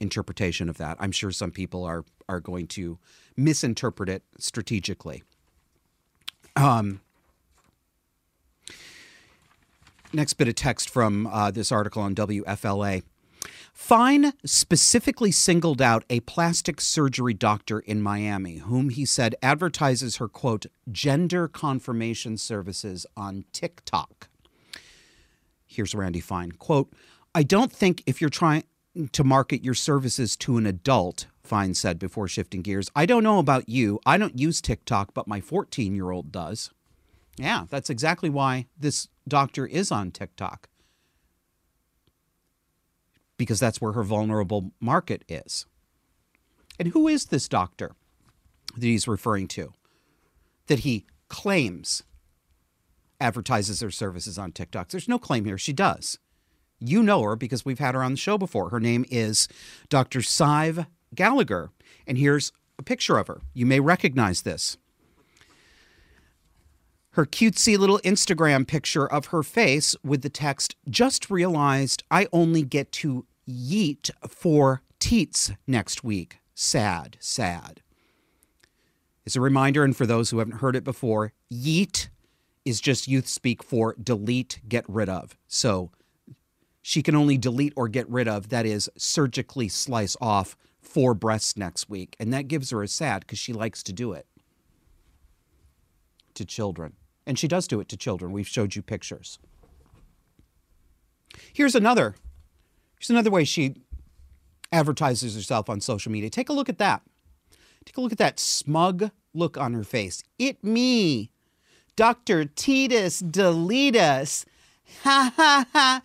[0.00, 0.96] interpretation of that.
[1.00, 2.98] I'm sure some people are are going to
[3.36, 5.22] misinterpret it strategically.
[6.56, 7.00] Um,
[10.12, 13.02] next bit of text from uh, this article on WFLA.
[13.76, 20.28] Fine specifically singled out a plastic surgery doctor in Miami, whom he said advertises her,
[20.28, 24.28] quote, gender confirmation services on TikTok.
[25.66, 26.90] Here's Randy Fine, quote,
[27.34, 28.64] I don't think if you're trying
[29.12, 33.38] to market your services to an adult, Fine said before shifting gears, I don't know
[33.38, 34.00] about you.
[34.06, 36.70] I don't use TikTok, but my 14 year old does.
[37.36, 40.70] Yeah, that's exactly why this doctor is on TikTok
[43.36, 45.66] because that's where her vulnerable market is.
[46.78, 47.92] And who is this doctor
[48.74, 49.72] that he's referring to?
[50.66, 52.02] That he claims
[53.20, 54.88] advertises her services on TikTok.
[54.88, 55.58] There's no claim here.
[55.58, 56.18] She does.
[56.78, 58.68] You know her because we've had her on the show before.
[58.68, 59.48] Her name is
[59.88, 60.20] Dr.
[60.20, 61.70] Sidhbh Gallagher.
[62.06, 63.40] And here's a picture of her.
[63.54, 64.76] You may recognize this.
[67.16, 72.62] Her cutesy little Instagram picture of her face with the text, Just realized I only
[72.62, 76.40] get to yeet for teats next week.
[76.54, 77.80] Sad, sad.
[79.24, 82.08] As a reminder, and for those who haven't heard it before, yeet
[82.66, 85.38] is just youth speak for delete, get rid of.
[85.48, 85.92] So
[86.82, 91.56] she can only delete or get rid of, that is, surgically slice off four breasts
[91.56, 92.14] next week.
[92.20, 94.26] And that gives her a sad because she likes to do it
[96.34, 96.92] to children.
[97.26, 98.32] And she does do it to children.
[98.32, 99.38] We've showed you pictures.
[101.52, 102.14] Here's another
[102.98, 103.74] Here's another way she
[104.72, 106.30] advertises herself on social media.
[106.30, 107.02] Take a look at that.
[107.84, 110.22] Take a look at that smug look on her face.
[110.38, 111.30] It me,
[111.94, 112.46] Dr.
[112.46, 114.44] Teetus Deletus.
[115.02, 116.02] Ha ha ha.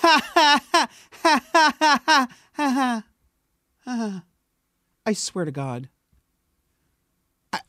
[0.00, 1.42] Ha ha ha ha
[1.80, 3.04] ha ha ha
[3.84, 4.24] ha.
[5.06, 5.88] I swear to God.
[7.52, 7.60] I,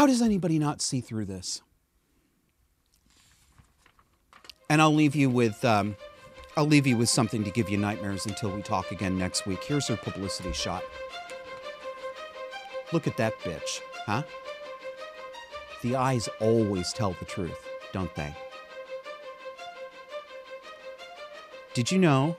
[0.00, 1.60] how does anybody not see through this?
[4.70, 5.94] And I'll leave you with um,
[6.56, 9.62] I'll leave you with something to give you nightmares until we talk again next week.
[9.62, 10.82] Here's her publicity shot.
[12.94, 14.22] Look at that bitch, huh?
[15.82, 18.34] The eyes always tell the truth, don't they?
[21.74, 22.38] Did you know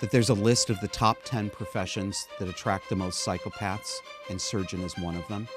[0.00, 3.94] that there's a list of the top 10 professions that attract the most psychopaths,
[4.28, 5.48] and surgeon is one of them?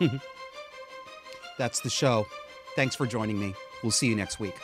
[1.58, 2.26] That's the show.
[2.74, 3.54] Thanks for joining me.
[3.82, 4.56] We'll see you next week.